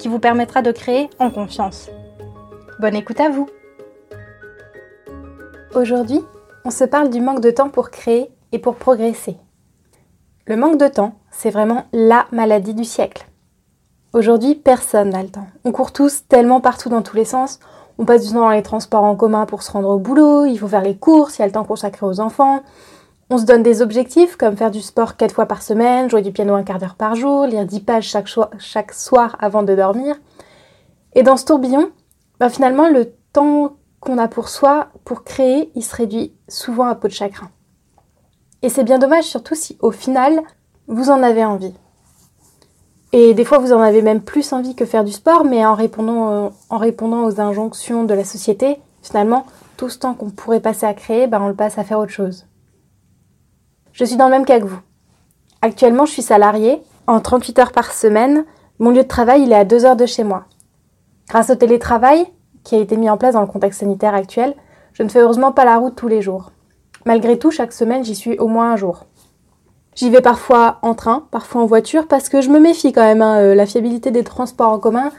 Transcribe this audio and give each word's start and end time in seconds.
qui 0.00 0.08
vous 0.08 0.18
permettra 0.18 0.62
de 0.62 0.72
créer 0.72 1.10
en 1.18 1.30
confiance. 1.30 1.90
Bonne 2.80 2.96
écoute 2.96 3.20
à 3.20 3.28
vous 3.28 3.48
Aujourd'hui, 5.74 6.20
on 6.64 6.70
se 6.70 6.84
parle 6.84 7.10
du 7.10 7.20
manque 7.20 7.42
de 7.42 7.50
temps 7.50 7.68
pour 7.68 7.90
créer 7.90 8.30
et 8.50 8.58
pour 8.58 8.76
progresser. 8.76 9.36
Le 10.46 10.56
manque 10.56 10.78
de 10.78 10.88
temps, 10.88 11.14
c'est 11.30 11.50
vraiment 11.50 11.84
la 11.92 12.26
maladie 12.32 12.74
du 12.74 12.84
siècle. 12.84 13.26
Aujourd'hui, 14.14 14.54
personne 14.54 15.10
n'a 15.10 15.22
le 15.22 15.28
temps. 15.28 15.46
On 15.64 15.70
court 15.70 15.92
tous 15.92 16.26
tellement 16.26 16.60
partout 16.60 16.88
dans 16.88 17.02
tous 17.02 17.16
les 17.16 17.26
sens. 17.26 17.60
On 17.98 18.06
passe 18.06 18.26
du 18.26 18.32
temps 18.32 18.40
dans 18.40 18.50
les 18.50 18.62
transports 18.62 19.04
en 19.04 19.14
commun 19.14 19.44
pour 19.44 19.62
se 19.62 19.70
rendre 19.70 19.90
au 19.90 19.98
boulot, 19.98 20.46
il 20.46 20.56
faut 20.56 20.66
faire 20.66 20.80
les 20.80 20.96
courses, 20.96 21.38
il 21.38 21.42
y 21.42 21.44
a 21.44 21.46
le 21.46 21.52
temps 21.52 21.64
consacré 21.64 22.06
aux 22.06 22.20
enfants, 22.20 22.62
on 23.30 23.38
se 23.38 23.44
donne 23.44 23.62
des 23.62 23.80
objectifs 23.80 24.36
comme 24.36 24.56
faire 24.56 24.72
du 24.72 24.82
sport 24.82 25.16
4 25.16 25.32
fois 25.32 25.46
par 25.46 25.62
semaine, 25.62 26.10
jouer 26.10 26.20
du 26.20 26.32
piano 26.32 26.54
un 26.54 26.64
quart 26.64 26.80
d'heure 26.80 26.96
par 26.96 27.14
jour, 27.14 27.46
lire 27.46 27.64
10 27.64 27.80
pages 27.80 28.16
chaque, 28.58 28.92
soir 28.92 29.36
avant 29.38 29.62
de 29.62 29.74
dormir. 29.74 30.16
Et 31.14 31.22
dans 31.22 31.36
ce 31.36 31.44
tourbillon, 31.44 31.90
bah 32.40 32.50
finalement, 32.50 32.88
le 32.88 33.12
temps 33.32 33.76
qu'on 34.00 34.18
a 34.18 34.26
pour 34.26 34.48
soi, 34.48 34.88
pour 35.04 35.22
créer, 35.22 35.70
il 35.76 35.84
se 35.84 35.94
réduit 35.94 36.34
souvent 36.48 36.86
à 36.86 36.96
peau 36.96 37.06
de 37.06 37.12
chagrin. 37.12 37.48
Et 38.62 38.68
c'est 38.68 38.84
bien 38.84 38.98
dommage, 38.98 39.24
surtout 39.24 39.54
si 39.54 39.78
au 39.80 39.92
final, 39.92 40.40
vous 40.88 41.10
en 41.10 41.22
avez 41.22 41.44
envie. 41.44 41.74
Et 43.12 43.34
des 43.34 43.44
fois, 43.44 43.58
vous 43.58 43.72
en 43.72 43.80
avez 43.80 44.02
même 44.02 44.22
plus 44.22 44.52
envie 44.52 44.74
que 44.74 44.84
faire 44.84 45.04
du 45.04 45.12
sport, 45.12 45.44
mais 45.44 45.64
en 45.64 45.74
répondant, 45.74 46.50
euh, 46.70 47.28
aux 47.28 47.40
injonctions 47.40 48.04
de 48.04 48.14
la 48.14 48.24
société, 48.24 48.80
finalement, 49.02 49.46
tout 49.76 49.88
ce 49.88 49.98
temps 49.98 50.14
qu'on 50.14 50.30
pourrait 50.30 50.60
passer 50.60 50.86
à 50.86 50.94
créer, 50.94 51.28
bah, 51.28 51.38
on 51.40 51.48
le 51.48 51.54
passe 51.54 51.78
à 51.78 51.84
faire 51.84 51.98
autre 51.98 52.12
chose. 52.12 52.46
Je 53.92 54.04
suis 54.04 54.16
dans 54.16 54.26
le 54.26 54.30
même 54.30 54.44
cas 54.44 54.60
que 54.60 54.64
vous. 54.64 54.80
Actuellement, 55.62 56.06
je 56.06 56.12
suis 56.12 56.22
salariée. 56.22 56.82
En 57.06 57.20
38 57.20 57.58
heures 57.58 57.72
par 57.72 57.92
semaine, 57.92 58.44
mon 58.78 58.90
lieu 58.90 59.02
de 59.02 59.08
travail, 59.08 59.42
il 59.42 59.52
est 59.52 59.56
à 59.56 59.64
2 59.64 59.84
heures 59.84 59.96
de 59.96 60.06
chez 60.06 60.24
moi. 60.24 60.44
Grâce 61.28 61.50
au 61.50 61.54
télétravail, 61.54 62.26
qui 62.64 62.76
a 62.76 62.78
été 62.78 62.96
mis 62.96 63.10
en 63.10 63.16
place 63.16 63.34
dans 63.34 63.40
le 63.40 63.46
contexte 63.46 63.80
sanitaire 63.80 64.14
actuel, 64.14 64.54
je 64.92 65.02
ne 65.02 65.08
fais 65.08 65.20
heureusement 65.20 65.52
pas 65.52 65.64
la 65.64 65.76
route 65.76 65.96
tous 65.96 66.08
les 66.08 66.22
jours. 66.22 66.52
Malgré 67.06 67.38
tout, 67.38 67.50
chaque 67.50 67.72
semaine, 67.72 68.04
j'y 68.04 68.14
suis 68.14 68.38
au 68.38 68.48
moins 68.48 68.72
un 68.72 68.76
jour. 68.76 69.06
J'y 69.94 70.10
vais 70.10 70.20
parfois 70.20 70.78
en 70.82 70.94
train, 70.94 71.26
parfois 71.30 71.62
en 71.62 71.66
voiture, 71.66 72.06
parce 72.06 72.28
que 72.28 72.40
je 72.40 72.50
me 72.50 72.60
méfie 72.60 72.92
quand 72.92 73.02
même. 73.02 73.22
Hein, 73.22 73.38
euh, 73.40 73.54
la 73.54 73.66
fiabilité 73.66 74.10
des 74.10 74.24
transports 74.24 74.70
en 74.70 74.78
commun, 74.78 75.10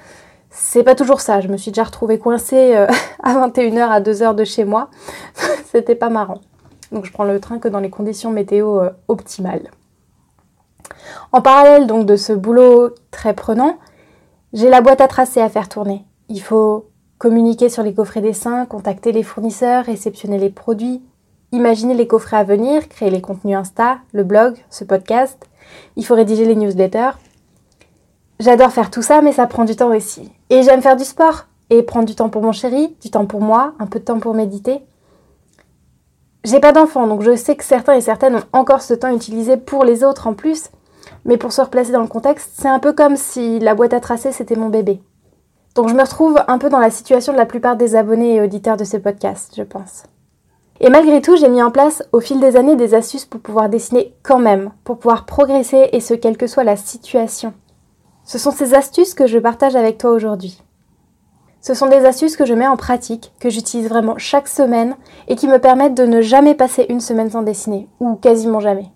c'est 0.49 0.83
pas 0.83 0.95
toujours 0.95 1.21
ça. 1.21 1.41
Je 1.41 1.47
me 1.47 1.57
suis 1.57 1.71
déjà 1.71 1.83
retrouvée 1.83 2.19
coincée 2.19 2.75
euh, 2.75 2.87
à 3.23 3.33
21h 3.33 3.89
à 3.89 4.01
2h 4.01 4.35
de 4.35 4.43
chez 4.43 4.65
moi. 4.65 4.89
C'était 5.71 5.95
pas 5.95 6.09
marrant 6.09 6.41
donc 6.91 7.05
je 7.05 7.11
prends 7.11 7.23
le 7.23 7.39
train 7.39 7.59
que 7.59 7.67
dans 7.67 7.79
les 7.79 7.89
conditions 7.89 8.31
météo 8.31 8.79
euh, 8.79 8.89
optimales. 9.07 9.71
En 11.31 11.41
parallèle 11.41 11.87
donc 11.87 12.05
de 12.05 12.15
ce 12.15 12.33
boulot 12.33 12.89
très 13.11 13.33
prenant, 13.33 13.77
j'ai 14.53 14.69
la 14.69 14.81
boîte 14.81 15.01
à 15.01 15.07
tracer 15.07 15.41
à 15.41 15.49
faire 15.49 15.69
tourner. 15.69 16.03
Il 16.29 16.41
faut 16.41 16.89
communiquer 17.17 17.69
sur 17.69 17.83
les 17.83 17.93
coffrets 17.93 18.21
dessins, 18.21 18.65
contacter 18.65 19.11
les 19.11 19.23
fournisseurs, 19.23 19.85
réceptionner 19.85 20.37
les 20.37 20.49
produits, 20.49 21.01
imaginer 21.51 21.93
les 21.93 22.07
coffrets 22.07 22.37
à 22.37 22.43
venir, 22.43 22.89
créer 22.89 23.09
les 23.09 23.21
contenus 23.21 23.57
Insta, 23.57 23.99
le 24.11 24.23
blog, 24.23 24.57
ce 24.69 24.83
podcast. 24.83 25.37
Il 25.95 26.05
faut 26.05 26.15
rédiger 26.15 26.45
les 26.45 26.55
newsletters. 26.55 27.11
J'adore 28.39 28.71
faire 28.71 28.89
tout 28.89 29.03
ça, 29.03 29.21
mais 29.21 29.31
ça 29.31 29.47
prend 29.47 29.65
du 29.65 29.75
temps 29.75 29.95
aussi. 29.95 30.31
Et 30.49 30.63
j'aime 30.63 30.81
faire 30.81 30.97
du 30.97 31.03
sport 31.03 31.45
et 31.69 31.83
prendre 31.83 32.07
du 32.07 32.15
temps 32.15 32.29
pour 32.29 32.41
mon 32.41 32.51
chéri, 32.51 32.95
du 33.01 33.11
temps 33.11 33.25
pour 33.25 33.41
moi, 33.41 33.73
un 33.79 33.85
peu 33.85 33.99
de 33.99 34.05
temps 34.05 34.19
pour 34.19 34.33
méditer. 34.33 34.81
J'ai 36.43 36.59
pas 36.59 36.71
d'enfant, 36.71 37.05
donc 37.05 37.21
je 37.21 37.35
sais 37.35 37.55
que 37.55 37.63
certains 37.63 37.93
et 37.93 38.01
certaines 38.01 38.37
ont 38.37 38.43
encore 38.53 38.81
ce 38.81 38.95
temps 38.95 39.13
utilisé 39.13 39.57
pour 39.57 39.83
les 39.83 40.03
autres 40.03 40.27
en 40.27 40.33
plus, 40.33 40.69
mais 41.23 41.37
pour 41.37 41.51
se 41.51 41.61
replacer 41.61 41.91
dans 41.91 42.01
le 42.01 42.07
contexte, 42.07 42.53
c'est 42.55 42.67
un 42.67 42.79
peu 42.79 42.93
comme 42.93 43.15
si 43.15 43.59
la 43.59 43.75
boîte 43.75 43.93
à 43.93 43.99
tracer 43.99 44.31
c'était 44.31 44.55
mon 44.55 44.69
bébé. 44.69 45.01
Donc 45.75 45.87
je 45.87 45.93
me 45.93 46.01
retrouve 46.01 46.37
un 46.47 46.57
peu 46.57 46.69
dans 46.69 46.79
la 46.79 46.89
situation 46.89 47.31
de 47.31 47.37
la 47.37 47.45
plupart 47.45 47.77
des 47.77 47.95
abonnés 47.95 48.35
et 48.35 48.41
auditeurs 48.41 48.75
de 48.75 48.83
ce 48.83 48.97
podcast, 48.97 49.53
je 49.55 49.63
pense. 49.63 50.03
Et 50.79 50.89
malgré 50.89 51.21
tout, 51.21 51.35
j'ai 51.35 51.47
mis 51.47 51.61
en 51.61 51.69
place 51.69 52.01
au 52.11 52.19
fil 52.19 52.39
des 52.39 52.57
années 52.57 52.75
des 52.75 52.95
astuces 52.95 53.25
pour 53.25 53.39
pouvoir 53.39 53.69
dessiner 53.69 54.15
quand 54.23 54.39
même, 54.39 54.71
pour 54.83 54.97
pouvoir 54.97 55.27
progresser 55.27 55.89
et 55.93 55.99
ce 55.99 56.15
quelle 56.15 56.37
que 56.37 56.47
soit 56.47 56.63
la 56.63 56.75
situation. 56.75 57.53
Ce 58.25 58.39
sont 58.39 58.51
ces 58.51 58.73
astuces 58.73 59.13
que 59.13 59.27
je 59.27 59.37
partage 59.37 59.75
avec 59.75 59.99
toi 59.99 60.09
aujourd'hui. 60.09 60.59
Ce 61.61 61.75
sont 61.75 61.87
des 61.87 62.05
astuces 62.05 62.35
que 62.35 62.45
je 62.45 62.55
mets 62.55 62.67
en 62.67 62.75
pratique, 62.75 63.31
que 63.39 63.51
j'utilise 63.51 63.87
vraiment 63.87 64.17
chaque 64.17 64.47
semaine 64.47 64.95
et 65.27 65.35
qui 65.35 65.47
me 65.47 65.59
permettent 65.59 65.93
de 65.93 66.05
ne 66.07 66.21
jamais 66.21 66.55
passer 66.55 66.87
une 66.89 66.99
semaine 66.99 67.29
sans 67.29 67.43
dessiner, 67.43 67.87
ou 67.99 68.15
quasiment 68.15 68.59
jamais. 68.59 68.89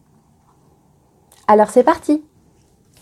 Alors 1.48 1.70
c'est 1.70 1.84
parti 1.84 2.24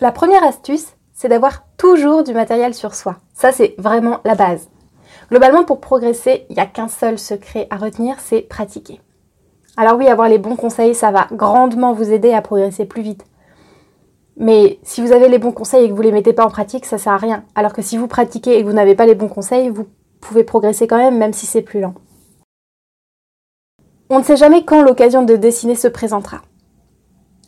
La 0.01 0.11
première 0.11 0.43
astuce, 0.43 0.87
c'est 1.13 1.29
d'avoir 1.29 1.63
toujours 1.77 2.23
du 2.23 2.33
matériel 2.33 2.73
sur 2.73 2.93
soi. 2.93 3.17
Ça 3.33 3.53
c'est 3.53 3.75
vraiment 3.77 4.19
la 4.25 4.35
base. 4.35 4.67
Globalement, 5.29 5.63
pour 5.63 5.79
progresser, 5.79 6.45
il 6.49 6.55
n'y 6.55 6.61
a 6.61 6.65
qu'un 6.65 6.89
seul 6.89 7.17
secret 7.17 7.67
à 7.69 7.77
retenir, 7.77 8.17
c'est 8.19 8.41
pratiquer. 8.41 8.99
Alors 9.77 9.97
oui, 9.97 10.07
avoir 10.07 10.27
les 10.27 10.37
bons 10.37 10.57
conseils, 10.57 10.93
ça 10.93 11.11
va 11.11 11.27
grandement 11.31 11.93
vous 11.93 12.11
aider 12.11 12.33
à 12.33 12.41
progresser 12.41 12.85
plus 12.85 13.01
vite. 13.01 13.25
Mais 14.37 14.79
si 14.83 15.01
vous 15.01 15.11
avez 15.11 15.29
les 15.29 15.37
bons 15.37 15.51
conseils 15.51 15.85
et 15.85 15.89
que 15.89 15.93
vous 15.93 16.01
ne 16.01 16.07
les 16.07 16.11
mettez 16.11 16.33
pas 16.33 16.45
en 16.45 16.49
pratique, 16.49 16.85
ça 16.85 16.97
sert 16.97 17.13
à 17.13 17.17
rien. 17.17 17.43
Alors 17.55 17.73
que 17.73 17.81
si 17.81 17.97
vous 17.97 18.07
pratiquez 18.07 18.57
et 18.57 18.61
que 18.63 18.67
vous 18.67 18.73
n'avez 18.73 18.95
pas 18.95 19.05
les 19.05 19.15
bons 19.15 19.27
conseils, 19.27 19.69
vous 19.69 19.85
pouvez 20.21 20.43
progresser 20.43 20.87
quand 20.87 20.97
même, 20.97 21.17
même 21.17 21.33
si 21.33 21.45
c'est 21.45 21.61
plus 21.61 21.81
lent. 21.81 21.93
On 24.09 24.19
ne 24.19 24.23
sait 24.23 24.37
jamais 24.37 24.63
quand 24.63 24.81
l'occasion 24.81 25.23
de 25.23 25.35
dessiner 25.35 25.75
se 25.75 25.87
présentera. 25.87 26.41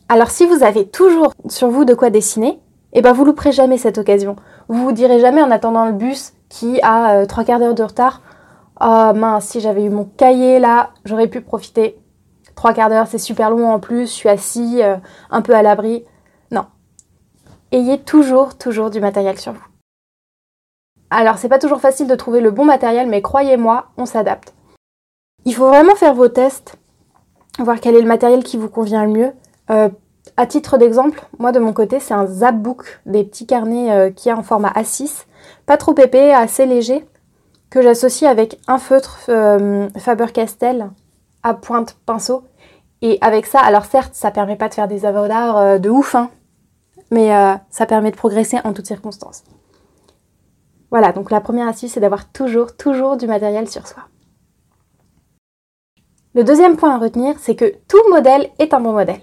Alors 0.09 0.29
si 0.29 0.45
vous 0.45 0.63
avez 0.63 0.87
toujours 0.87 1.33
sur 1.47 1.69
vous 1.69 1.85
de 1.85 1.95
quoi 1.95 2.11
dessiner, 2.11 2.59
eh 2.93 3.01
ben 3.01 3.11
vous 3.11 3.25
louperez 3.25 3.51
jamais 3.51 3.77
cette 3.77 3.97
occasion. 3.97 4.35
Vous 4.67 4.83
vous 4.83 4.91
direz 4.91 5.19
jamais 5.19 5.41
en 5.41 5.51
attendant 5.51 5.85
le 5.85 5.91
bus 5.91 6.33
qui 6.49 6.79
a 6.81 7.15
euh, 7.15 7.25
trois 7.25 7.43
quarts 7.43 7.59
d'heure 7.59 7.75
de 7.75 7.83
retard. 7.83 8.21
Oh 8.79 9.11
mince, 9.15 9.45
si 9.45 9.59
j'avais 9.59 9.83
eu 9.83 9.89
mon 9.89 10.05
cahier 10.05 10.59
là, 10.59 10.91
j'aurais 11.05 11.27
pu 11.27 11.41
profiter. 11.41 11.97
Trois 12.55 12.73
quarts 12.73 12.89
d'heure, 12.89 13.07
c'est 13.07 13.17
super 13.17 13.49
long 13.49 13.69
en 13.69 13.79
plus, 13.79 14.07
je 14.07 14.13
suis 14.13 14.29
assis, 14.29 14.81
euh, 14.81 14.95
un 15.31 15.41
peu 15.41 15.53
à 15.53 15.61
l'abri 15.61 16.05
ayez 17.71 17.99
toujours, 17.99 18.57
toujours 18.57 18.89
du 18.89 18.99
matériel 18.99 19.39
sur 19.39 19.53
vous. 19.53 19.65
Alors, 21.09 21.37
c'est 21.37 21.49
pas 21.49 21.59
toujours 21.59 21.79
facile 21.79 22.07
de 22.07 22.15
trouver 22.15 22.41
le 22.41 22.51
bon 22.51 22.65
matériel, 22.65 23.07
mais 23.07 23.21
croyez-moi, 23.21 23.87
on 23.97 24.05
s'adapte. 24.05 24.53
Il 25.45 25.53
faut 25.53 25.67
vraiment 25.67 25.95
faire 25.95 26.15
vos 26.15 26.27
tests, 26.27 26.77
voir 27.59 27.79
quel 27.79 27.95
est 27.95 28.01
le 28.01 28.07
matériel 28.07 28.43
qui 28.43 28.57
vous 28.57 28.69
convient 28.69 29.05
le 29.05 29.11
mieux. 29.11 29.31
Euh, 29.69 29.89
à 30.37 30.47
titre 30.47 30.77
d'exemple, 30.77 31.23
moi 31.37 31.51
de 31.51 31.59
mon 31.59 31.71
côté, 31.71 31.99
c'est 31.99 32.15
un 32.15 32.25
Zapbook, 32.25 32.99
des 33.05 33.23
petits 33.23 33.45
carnets 33.45 33.91
euh, 33.91 34.09
qui 34.09 34.29
est 34.29 34.33
en 34.33 34.41
format 34.41 34.71
A6, 34.71 35.25
pas 35.67 35.77
trop 35.77 35.95
épais, 35.97 36.33
assez 36.33 36.65
léger, 36.65 37.05
que 37.69 37.81
j'associe 37.81 38.29
avec 38.29 38.59
un 38.67 38.79
feutre 38.79 39.19
euh, 39.29 39.87
Faber-Castell 39.97 40.89
à 41.43 41.53
pointe 41.53 41.95
pinceau. 42.05 42.43
Et 43.03 43.19
avec 43.21 43.45
ça, 43.45 43.59
alors 43.59 43.85
certes, 43.85 44.15
ça 44.15 44.31
permet 44.31 44.55
pas 44.55 44.67
de 44.67 44.73
faire 44.73 44.87
des 44.87 45.01
d'art 45.01 45.79
de 45.79 45.89
ouf, 45.89 46.15
hein, 46.15 46.31
mais 47.11 47.35
euh, 47.35 47.55
ça 47.69 47.85
permet 47.85 48.11
de 48.11 48.15
progresser 48.15 48.57
en 48.63 48.73
toutes 48.73 48.87
circonstances. 48.87 49.43
Voilà, 50.91 51.11
donc 51.11 51.31
la 51.31 51.41
première 51.41 51.67
astuce, 51.67 51.93
c'est 51.93 51.99
d'avoir 51.99 52.31
toujours, 52.31 52.75
toujours 52.75 53.17
du 53.17 53.27
matériel 53.27 53.69
sur 53.69 53.87
soi. 53.87 54.03
Le 56.33 56.43
deuxième 56.43 56.77
point 56.77 56.93
à 56.93 56.97
retenir, 56.97 57.35
c'est 57.39 57.55
que 57.55 57.73
tout 57.87 58.09
modèle 58.09 58.49
est 58.59 58.73
un 58.73 58.79
bon 58.79 58.91
modèle. 58.91 59.21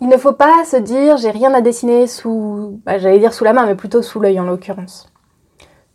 Il 0.00 0.08
ne 0.08 0.16
faut 0.16 0.32
pas 0.32 0.64
se 0.64 0.76
dire 0.76 1.18
j'ai 1.18 1.30
rien 1.30 1.52
à 1.52 1.60
dessiner 1.60 2.06
sous, 2.06 2.80
bah, 2.86 2.98
j'allais 2.98 3.18
dire 3.18 3.34
sous 3.34 3.44
la 3.44 3.52
main, 3.52 3.66
mais 3.66 3.74
plutôt 3.74 4.00
sous 4.00 4.20
l'œil 4.20 4.40
en 4.40 4.44
l'occurrence. 4.44 5.12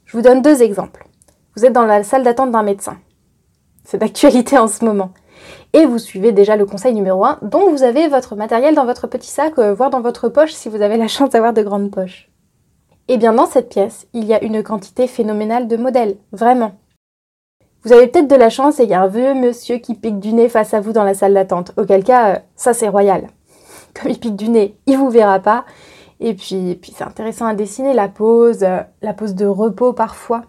Je 0.05 0.15
vous 0.15 0.21
donne 0.21 0.41
deux 0.41 0.61
exemples. 0.61 1.07
Vous 1.55 1.65
êtes 1.65 1.73
dans 1.73 1.85
la 1.85 2.03
salle 2.03 2.23
d'attente 2.23 2.51
d'un 2.51 2.63
médecin. 2.63 2.97
C'est 3.83 3.97
d'actualité 3.97 4.57
en 4.57 4.67
ce 4.67 4.85
moment 4.85 5.11
et 5.73 5.85
vous 5.85 5.99
suivez 5.99 6.31
déjà 6.31 6.55
le 6.55 6.65
conseil 6.65 6.93
numéro 6.93 7.25
1, 7.25 7.39
dont 7.41 7.69
vous 7.69 7.83
avez 7.83 8.07
votre 8.07 8.35
matériel 8.35 8.75
dans 8.75 8.85
votre 8.85 9.07
petit 9.07 9.29
sac, 9.29 9.57
euh, 9.57 9.73
voire 9.73 9.89
dans 9.89 10.01
votre 10.01 10.29
poche 10.29 10.53
si 10.53 10.69
vous 10.69 10.81
avez 10.81 10.97
la 10.97 11.07
chance 11.09 11.31
d'avoir 11.31 11.53
de 11.53 11.61
grandes 11.63 11.91
poches. 11.91 12.29
Et 13.07 13.13
eh 13.13 13.17
bien 13.17 13.33
dans 13.33 13.45
cette 13.45 13.69
pièce, 13.69 14.07
il 14.13 14.23
y 14.23 14.33
a 14.33 14.43
une 14.43 14.63
quantité 14.63 15.05
phénoménale 15.05 15.67
de 15.67 15.77
modèles, 15.77 16.17
vraiment. 16.31 16.73
Vous 17.83 17.93
avez 17.93 18.07
peut-être 18.07 18.27
de 18.27 18.35
la 18.35 18.49
chance 18.49 18.79
et 18.79 18.83
il 18.83 18.89
y 18.89 18.95
a 18.95 19.01
un 19.01 19.07
vieux 19.07 19.35
monsieur 19.35 19.77
qui 19.77 19.93
pique 19.93 20.19
du 20.19 20.33
nez 20.33 20.49
face 20.49 20.73
à 20.73 20.79
vous 20.79 20.91
dans 20.91 21.03
la 21.03 21.13
salle 21.13 21.35
d'attente, 21.35 21.71
auquel 21.77 22.03
cas, 22.03 22.35
euh, 22.35 22.39
ça 22.55 22.73
c'est 22.73 22.87
royal. 22.87 23.27
Comme 23.93 24.09
il 24.09 24.19
pique 24.19 24.35
du 24.35 24.49
nez, 24.49 24.75
il 24.87 24.97
vous 24.97 25.09
verra 25.11 25.39
pas, 25.39 25.65
Et 26.19 26.33
puis, 26.33 26.79
puis 26.81 26.93
c'est 26.97 27.03
intéressant 27.03 27.45
à 27.45 27.53
dessiner 27.53 27.93
la 27.93 28.07
pose, 28.07 28.63
euh, 28.63 28.79
la 29.03 29.13
pose 29.13 29.35
de 29.35 29.45
repos 29.45 29.93
parfois. 29.93 30.45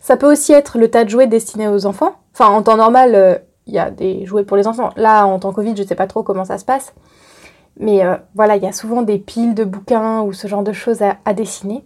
Ça 0.00 0.16
peut 0.16 0.32
aussi 0.32 0.52
être 0.52 0.78
le 0.78 0.90
tas 0.90 1.04
de 1.04 1.10
jouets 1.10 1.28
destinés 1.28 1.68
aux 1.68 1.86
enfants. 1.86 2.16
Enfin, 2.34 2.48
en 2.48 2.62
temps 2.62 2.76
normal, 2.76 3.44
il 3.66 3.74
y 3.74 3.78
a 3.78 3.90
des 3.90 4.26
jouets 4.26 4.44
pour 4.44 4.56
les 4.56 4.66
enfants. 4.66 4.90
Là, 4.96 5.26
en 5.26 5.38
temps 5.38 5.52
Covid, 5.52 5.76
je 5.76 5.82
ne 5.82 5.86
sais 5.86 5.94
pas 5.94 6.06
trop 6.06 6.22
comment 6.22 6.44
ça 6.44 6.58
se 6.58 6.64
passe. 6.64 6.94
Mais 7.78 8.04
euh, 8.04 8.16
voilà, 8.34 8.56
il 8.56 8.62
y 8.62 8.66
a 8.66 8.72
souvent 8.72 9.02
des 9.02 9.18
piles 9.18 9.54
de 9.54 9.64
bouquins 9.64 10.22
ou 10.22 10.32
ce 10.32 10.46
genre 10.46 10.62
de 10.62 10.72
choses 10.72 11.00
à, 11.02 11.34
dessiner. 11.34 11.84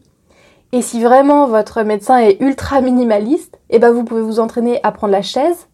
Et 0.73 0.83
si 0.83 1.03
vraiment 1.03 1.47
votre 1.47 1.83
médecin 1.83 2.19
est 2.19 2.41
ultra 2.41 2.81
minimaliste, 2.81 3.59
eh 3.71 3.79
ben 3.79 3.93
vous 3.93 4.05
pouvez 4.05 4.23
vous 4.23 4.41
entraîner 4.41 4.81
à 4.83 4.91
prendre 4.91 5.13
la 5.13 5.23
chaise. 5.23 5.69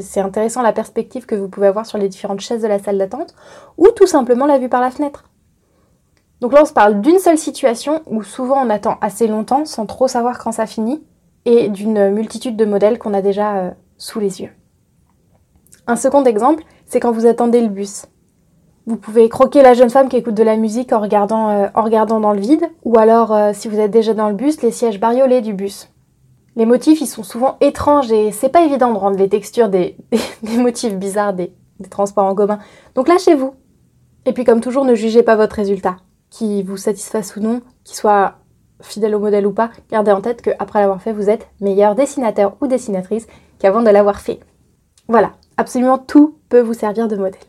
c'est 0.00 0.20
intéressant 0.20 0.62
la 0.62 0.72
perspective 0.72 1.26
que 1.26 1.34
vous 1.34 1.48
pouvez 1.48 1.66
avoir 1.66 1.84
sur 1.84 1.98
les 1.98 2.08
différentes 2.08 2.40
chaises 2.40 2.62
de 2.62 2.68
la 2.68 2.78
salle 2.78 2.98
d'attente. 2.98 3.34
Ou 3.76 3.88
tout 3.94 4.06
simplement 4.06 4.46
la 4.46 4.58
vue 4.58 4.70
par 4.70 4.80
la 4.80 4.90
fenêtre. 4.90 5.24
Donc 6.40 6.52
là, 6.52 6.60
on 6.62 6.66
se 6.66 6.72
parle 6.72 7.00
d'une 7.00 7.18
seule 7.18 7.38
situation 7.38 8.00
où 8.06 8.22
souvent 8.22 8.64
on 8.64 8.70
attend 8.70 8.96
assez 9.00 9.26
longtemps 9.26 9.64
sans 9.64 9.86
trop 9.86 10.08
savoir 10.08 10.38
quand 10.38 10.52
ça 10.52 10.66
finit 10.66 11.02
et 11.44 11.68
d'une 11.68 12.10
multitude 12.10 12.56
de 12.56 12.64
modèles 12.64 12.98
qu'on 12.98 13.14
a 13.14 13.22
déjà 13.22 13.56
euh, 13.56 13.70
sous 13.96 14.20
les 14.20 14.40
yeux. 14.40 14.50
Un 15.88 15.96
second 15.96 16.22
exemple, 16.24 16.64
c'est 16.84 17.00
quand 17.00 17.12
vous 17.12 17.24
attendez 17.24 17.62
le 17.62 17.68
bus. 17.68 18.04
Vous 18.86 18.96
pouvez 18.96 19.30
croquer 19.30 19.62
la 19.62 19.72
jeune 19.72 19.88
femme 19.88 20.10
qui 20.10 20.18
écoute 20.18 20.34
de 20.34 20.42
la 20.42 20.58
musique 20.58 20.92
en 20.92 21.00
regardant, 21.00 21.48
euh, 21.48 22.06
dans 22.20 22.32
le 22.32 22.40
vide, 22.40 22.68
ou 22.84 22.98
alors, 22.98 23.34
euh, 23.34 23.52
si 23.54 23.68
vous 23.68 23.80
êtes 23.80 23.90
déjà 23.90 24.12
dans 24.12 24.28
le 24.28 24.34
bus, 24.34 24.60
les 24.60 24.70
sièges 24.70 25.00
bariolés 25.00 25.40
du 25.40 25.54
bus. 25.54 25.88
Les 26.56 26.66
motifs, 26.66 27.00
ils 27.00 27.06
sont 27.06 27.22
souvent 27.22 27.56
étranges 27.62 28.12
et 28.12 28.32
c'est 28.32 28.50
pas 28.50 28.64
évident 28.64 28.92
de 28.92 28.98
rendre 28.98 29.16
les 29.16 29.30
textures 29.30 29.70
des, 29.70 29.96
motifs 30.42 30.94
bizarres 30.94 31.32
des, 31.32 31.54
transports 31.88 32.26
en 32.26 32.34
commun. 32.34 32.58
Donc 32.94 33.08
lâchez-vous. 33.08 33.54
Et 34.26 34.34
puis 34.34 34.44
comme 34.44 34.60
toujours, 34.60 34.84
ne 34.84 34.94
jugez 34.94 35.22
pas 35.22 35.36
votre 35.36 35.56
résultat, 35.56 35.96
qui 36.28 36.62
vous 36.62 36.76
satisfasse 36.76 37.34
ou 37.36 37.40
non, 37.40 37.62
qui 37.84 37.96
soit 37.96 38.34
fidèle 38.82 39.14
au 39.14 39.20
modèle 39.20 39.46
ou 39.46 39.52
pas, 39.52 39.70
gardez 39.90 40.12
en 40.12 40.20
tête 40.20 40.42
qu'après 40.42 40.80
l'avoir 40.80 41.00
fait, 41.00 41.12
vous 41.12 41.30
êtes 41.30 41.48
meilleur 41.62 41.94
dessinateur 41.94 42.56
ou 42.60 42.66
dessinatrice 42.66 43.26
qu'avant 43.58 43.80
de 43.80 43.88
l'avoir 43.88 44.20
fait. 44.20 44.40
Voilà, 45.08 45.32
absolument 45.58 45.98
tout 45.98 46.38
peut 46.48 46.60
vous 46.60 46.72
servir 46.72 47.08
de 47.08 47.16
modèle. 47.16 47.40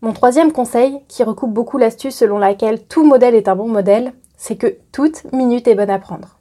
Mon 0.00 0.12
troisième 0.12 0.50
conseil, 0.50 1.00
qui 1.06 1.22
recoupe 1.22 1.52
beaucoup 1.52 1.78
l'astuce 1.78 2.16
selon 2.16 2.38
laquelle 2.38 2.86
tout 2.86 3.04
modèle 3.04 3.34
est 3.34 3.48
un 3.48 3.54
bon 3.54 3.68
modèle, 3.68 4.12
c'est 4.36 4.56
que 4.56 4.78
toute 4.90 5.30
minute 5.32 5.68
est 5.68 5.74
bonne 5.74 5.90
à 5.90 5.98
prendre. 5.98 6.40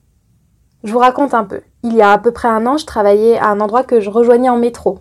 Je 0.83 0.93
vous 0.93 0.99
raconte 0.99 1.33
un 1.33 1.43
peu. 1.43 1.61
Il 1.83 1.93
y 1.93 2.01
a 2.01 2.11
à 2.11 2.17
peu 2.17 2.31
près 2.31 2.47
un 2.47 2.65
an, 2.65 2.77
je 2.77 2.85
travaillais 2.85 3.37
à 3.37 3.47
un 3.47 3.59
endroit 3.59 3.83
que 3.83 3.99
je 3.99 4.09
rejoignais 4.09 4.49
en 4.49 4.57
métro. 4.57 4.99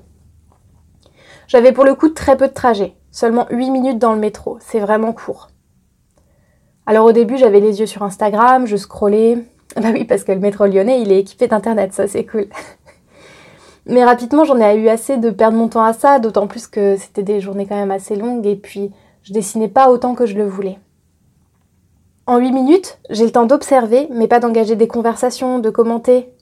J'avais 1.46 1.72
pour 1.72 1.84
le 1.84 1.94
coup 1.94 2.08
très 2.08 2.36
peu 2.36 2.48
de 2.48 2.52
trajet, 2.52 2.96
seulement 3.12 3.46
8 3.50 3.70
minutes 3.70 3.98
dans 3.98 4.12
le 4.12 4.18
métro, 4.18 4.58
c'est 4.60 4.80
vraiment 4.80 5.12
court. 5.12 5.48
Alors 6.86 7.04
au 7.04 7.12
début, 7.12 7.36
j'avais 7.36 7.60
les 7.60 7.78
yeux 7.78 7.86
sur 7.86 8.02
Instagram, 8.02 8.66
je 8.66 8.76
scrollais. 8.76 9.38
Bah 9.76 9.88
oui, 9.92 10.04
parce 10.04 10.24
que 10.24 10.32
le 10.32 10.38
métro 10.38 10.64
lyonnais, 10.64 11.02
il 11.02 11.12
est 11.12 11.18
équipé 11.18 11.48
d'internet, 11.48 11.92
ça 11.92 12.08
c'est 12.08 12.24
cool. 12.24 12.46
Mais 13.86 14.04
rapidement, 14.04 14.44
j'en 14.44 14.60
ai 14.60 14.74
eu 14.76 14.88
assez 14.88 15.16
de 15.16 15.30
perdre 15.30 15.56
mon 15.56 15.68
temps 15.68 15.84
à 15.84 15.92
ça, 15.92 16.18
d'autant 16.18 16.48
plus 16.48 16.66
que 16.66 16.96
c'était 16.96 17.22
des 17.22 17.40
journées 17.40 17.66
quand 17.66 17.76
même 17.76 17.92
assez 17.92 18.16
longues 18.16 18.46
et 18.46 18.56
puis 18.56 18.90
je 19.22 19.32
dessinais 19.32 19.68
pas 19.68 19.90
autant 19.90 20.14
que 20.14 20.26
je 20.26 20.34
le 20.34 20.46
voulais. 20.46 20.78
En 22.26 22.38
8 22.38 22.50
minutes, 22.50 22.98
j'ai 23.08 23.24
le 23.24 23.30
temps 23.30 23.46
d'observer, 23.46 24.08
mais 24.10 24.26
pas 24.26 24.40
d'engager 24.40 24.74
des 24.74 24.88
conversations, 24.88 25.60
de 25.60 25.70
commenter 25.70 26.32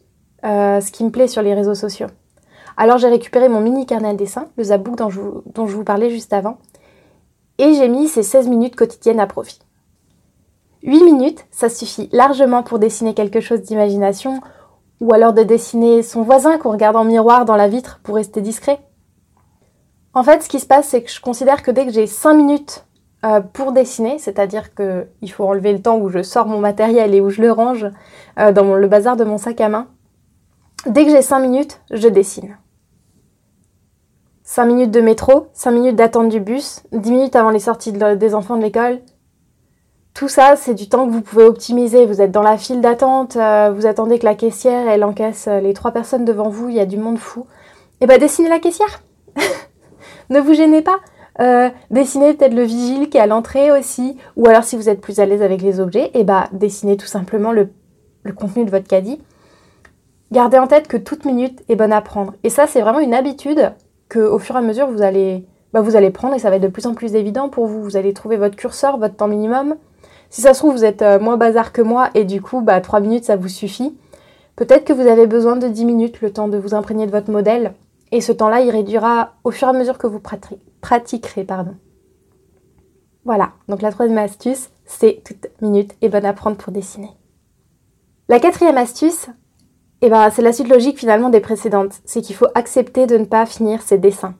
euh, 0.44 0.80
ce 0.80 0.90
qui 0.90 1.04
me 1.04 1.10
plaît 1.10 1.28
sur 1.28 1.42
les 1.42 1.52
réseaux 1.52 1.74
sociaux. 1.74 2.06
Alors 2.78 2.96
j'ai 2.96 3.08
récupéré 3.08 3.50
mon 3.50 3.60
mini 3.60 3.84
carnet 3.84 4.08
à 4.08 4.14
dessin, 4.14 4.48
le 4.56 4.64
Zabook 4.64 4.96
dont 4.96 5.10
je, 5.10 5.20
dont 5.54 5.66
je 5.66 5.76
vous 5.76 5.84
parlais 5.84 6.08
juste 6.08 6.32
avant, 6.32 6.56
et 7.58 7.74
j'ai 7.74 7.88
mis 7.88 8.08
ces 8.08 8.22
16 8.22 8.48
minutes 8.48 8.74
quotidiennes 8.74 9.20
à 9.20 9.26
profit. 9.26 9.60
8 10.82 11.04
minutes, 11.04 11.44
ça 11.50 11.68
suffit 11.68 12.08
largement 12.12 12.62
pour 12.62 12.78
dessiner 12.78 13.12
quelque 13.12 13.40
chose 13.40 13.60
d'imagination, 13.60 14.40
ou 15.00 15.12
alors 15.12 15.32
de 15.32 15.42
dessiner 15.42 16.02
son 16.02 16.22
voisin 16.22 16.58
qu'on 16.58 16.72
regarde 16.72 16.96
en 16.96 17.04
miroir 17.04 17.44
dans 17.44 17.56
la 17.56 17.68
vitre 17.68 18.00
pour 18.02 18.16
rester 18.16 18.40
discret. 18.40 18.80
En 20.14 20.22
fait, 20.22 20.42
ce 20.42 20.48
qui 20.48 20.60
se 20.60 20.66
passe, 20.66 20.88
c'est 20.88 21.02
que 21.02 21.10
je 21.10 21.20
considère 21.20 21.62
que 21.62 21.70
dès 21.70 21.86
que 21.86 21.92
j'ai 21.92 22.06
5 22.06 22.34
minutes 22.34 22.84
euh, 23.24 23.40
pour 23.40 23.72
dessiner, 23.72 24.18
c'est-à-dire 24.18 24.74
qu'il 24.74 25.32
faut 25.32 25.44
enlever 25.44 25.72
le 25.72 25.82
temps 25.82 25.98
où 25.98 26.08
je 26.08 26.22
sors 26.22 26.46
mon 26.46 26.60
matériel 26.60 27.14
et 27.14 27.20
où 27.20 27.30
je 27.30 27.42
le 27.42 27.50
range 27.50 27.86
euh, 28.38 28.52
dans 28.52 28.74
le 28.74 28.86
bazar 28.86 29.16
de 29.16 29.24
mon 29.24 29.38
sac 29.38 29.60
à 29.60 29.68
main, 29.68 29.88
dès 30.86 31.04
que 31.04 31.10
j'ai 31.10 31.22
5 31.22 31.40
minutes, 31.40 31.80
je 31.90 32.08
dessine. 32.08 32.56
5 34.44 34.66
minutes 34.66 34.90
de 34.90 35.00
métro, 35.00 35.48
5 35.54 35.70
minutes 35.72 35.96
d'attente 35.96 36.28
du 36.28 36.38
bus, 36.38 36.82
10 36.92 37.10
minutes 37.10 37.36
avant 37.36 37.50
les 37.50 37.58
sorties 37.58 37.92
des 37.92 38.34
enfants 38.34 38.56
de 38.56 38.62
l'école, 38.62 39.00
tout 40.14 40.28
ça, 40.28 40.54
c'est 40.56 40.74
du 40.74 40.88
temps 40.88 41.06
que 41.06 41.12
vous 41.12 41.22
pouvez 41.22 41.44
optimiser. 41.44 42.06
Vous 42.06 42.22
êtes 42.22 42.30
dans 42.30 42.42
la 42.42 42.56
file 42.56 42.80
d'attente, 42.80 43.36
euh, 43.36 43.72
vous 43.74 43.84
attendez 43.84 44.20
que 44.20 44.24
la 44.24 44.36
caissière, 44.36 44.88
elle 44.88 45.02
encaisse 45.02 45.46
euh, 45.48 45.60
les 45.60 45.74
trois 45.74 45.90
personnes 45.90 46.24
devant 46.24 46.48
vous, 46.48 46.68
il 46.68 46.76
y 46.76 46.80
a 46.80 46.86
du 46.86 46.96
monde 46.96 47.18
fou. 47.18 47.46
Eh 48.00 48.06
ben 48.06 48.18
dessinez 48.18 48.48
la 48.48 48.60
caissière 48.60 49.02
Ne 50.30 50.40
vous 50.40 50.54
gênez 50.54 50.82
pas 50.82 51.00
euh, 51.40 51.68
dessinez 51.90 52.34
peut-être 52.34 52.54
le 52.54 52.62
vigile 52.62 53.10
qui 53.10 53.16
est 53.16 53.20
à 53.20 53.26
l'entrée 53.26 53.72
aussi, 53.72 54.16
ou 54.36 54.46
alors 54.46 54.62
si 54.62 54.76
vous 54.76 54.88
êtes 54.88 55.00
plus 55.00 55.18
à 55.18 55.26
l'aise 55.26 55.42
avec 55.42 55.62
les 55.62 55.80
objets, 55.80 56.06
et 56.06 56.20
eh 56.20 56.24
ben 56.24 56.44
dessinez 56.52 56.96
tout 56.96 57.08
simplement 57.08 57.50
le, 57.50 57.70
contenu 58.36 58.64
de 58.64 58.70
votre 58.70 58.86
caddie. 58.86 59.20
Gardez 60.30 60.58
en 60.58 60.68
tête 60.68 60.86
que 60.86 60.96
toute 60.96 61.24
minute 61.24 61.64
est 61.68 61.74
bonne 61.74 61.92
à 61.92 62.00
prendre. 62.00 62.34
Et 62.44 62.50
ça, 62.50 62.68
c'est 62.68 62.80
vraiment 62.80 63.00
une 63.00 63.14
habitude 63.14 63.72
que 64.08 64.20
au 64.20 64.38
fur 64.38 64.54
et 64.54 64.58
à 64.58 64.62
mesure 64.62 64.86
vous 64.86 65.02
allez, 65.02 65.44
bah, 65.72 65.80
vous 65.80 65.96
allez 65.96 66.10
prendre 66.10 66.34
et 66.34 66.38
ça 66.38 66.50
va 66.50 66.56
être 66.56 66.62
de 66.62 66.68
plus 66.68 66.86
en 66.86 66.94
plus 66.94 67.16
évident 67.16 67.48
pour 67.48 67.66
vous. 67.66 67.82
Vous 67.82 67.96
allez 67.96 68.12
trouver 68.12 68.36
votre 68.36 68.54
curseur, 68.54 68.98
votre 68.98 69.16
temps 69.16 69.28
minimum. 69.28 69.74
Si 70.34 70.40
ça 70.40 70.52
se 70.52 70.58
trouve, 70.58 70.74
vous 70.74 70.84
êtes 70.84 71.02
euh, 71.02 71.20
moins 71.20 71.36
bazar 71.36 71.72
que 71.72 71.80
moi 71.80 72.10
et 72.14 72.24
du 72.24 72.42
coup, 72.42 72.60
bah, 72.60 72.80
3 72.80 72.98
minutes, 72.98 73.22
ça 73.22 73.36
vous 73.36 73.46
suffit. 73.46 73.96
Peut-être 74.56 74.84
que 74.84 74.92
vous 74.92 75.06
avez 75.06 75.28
besoin 75.28 75.54
de 75.54 75.68
10 75.68 75.84
minutes, 75.84 76.22
le 76.22 76.32
temps 76.32 76.48
de 76.48 76.58
vous 76.58 76.74
imprégner 76.74 77.06
de 77.06 77.12
votre 77.12 77.30
modèle. 77.30 77.72
Et 78.10 78.20
ce 78.20 78.32
temps-là, 78.32 78.60
il 78.60 78.68
réduira 78.68 79.34
au 79.44 79.52
fur 79.52 79.68
et 79.68 79.70
à 79.70 79.72
mesure 79.72 79.96
que 79.96 80.08
vous 80.08 80.18
pratiquerez. 80.18 81.44
Pardon. 81.44 81.76
Voilà, 83.24 83.52
donc 83.68 83.80
la 83.80 83.92
troisième 83.92 84.18
astuce, 84.18 84.70
c'est 84.84 85.22
toute 85.24 85.46
minute 85.62 85.94
est 86.02 86.08
bonne 86.08 86.26
à 86.26 86.32
prendre 86.32 86.56
pour 86.56 86.72
dessiner. 86.72 87.10
La 88.28 88.40
quatrième 88.40 88.76
astuce, 88.76 89.28
eh 90.02 90.10
ben, 90.10 90.30
c'est 90.30 90.42
la 90.42 90.52
suite 90.52 90.68
logique 90.68 90.98
finalement 90.98 91.30
des 91.30 91.38
précédentes. 91.38 92.00
C'est 92.06 92.22
qu'il 92.22 92.34
faut 92.34 92.48
accepter 92.56 93.06
de 93.06 93.18
ne 93.18 93.24
pas 93.24 93.46
finir 93.46 93.82
ses 93.82 93.98
dessins. 93.98 94.34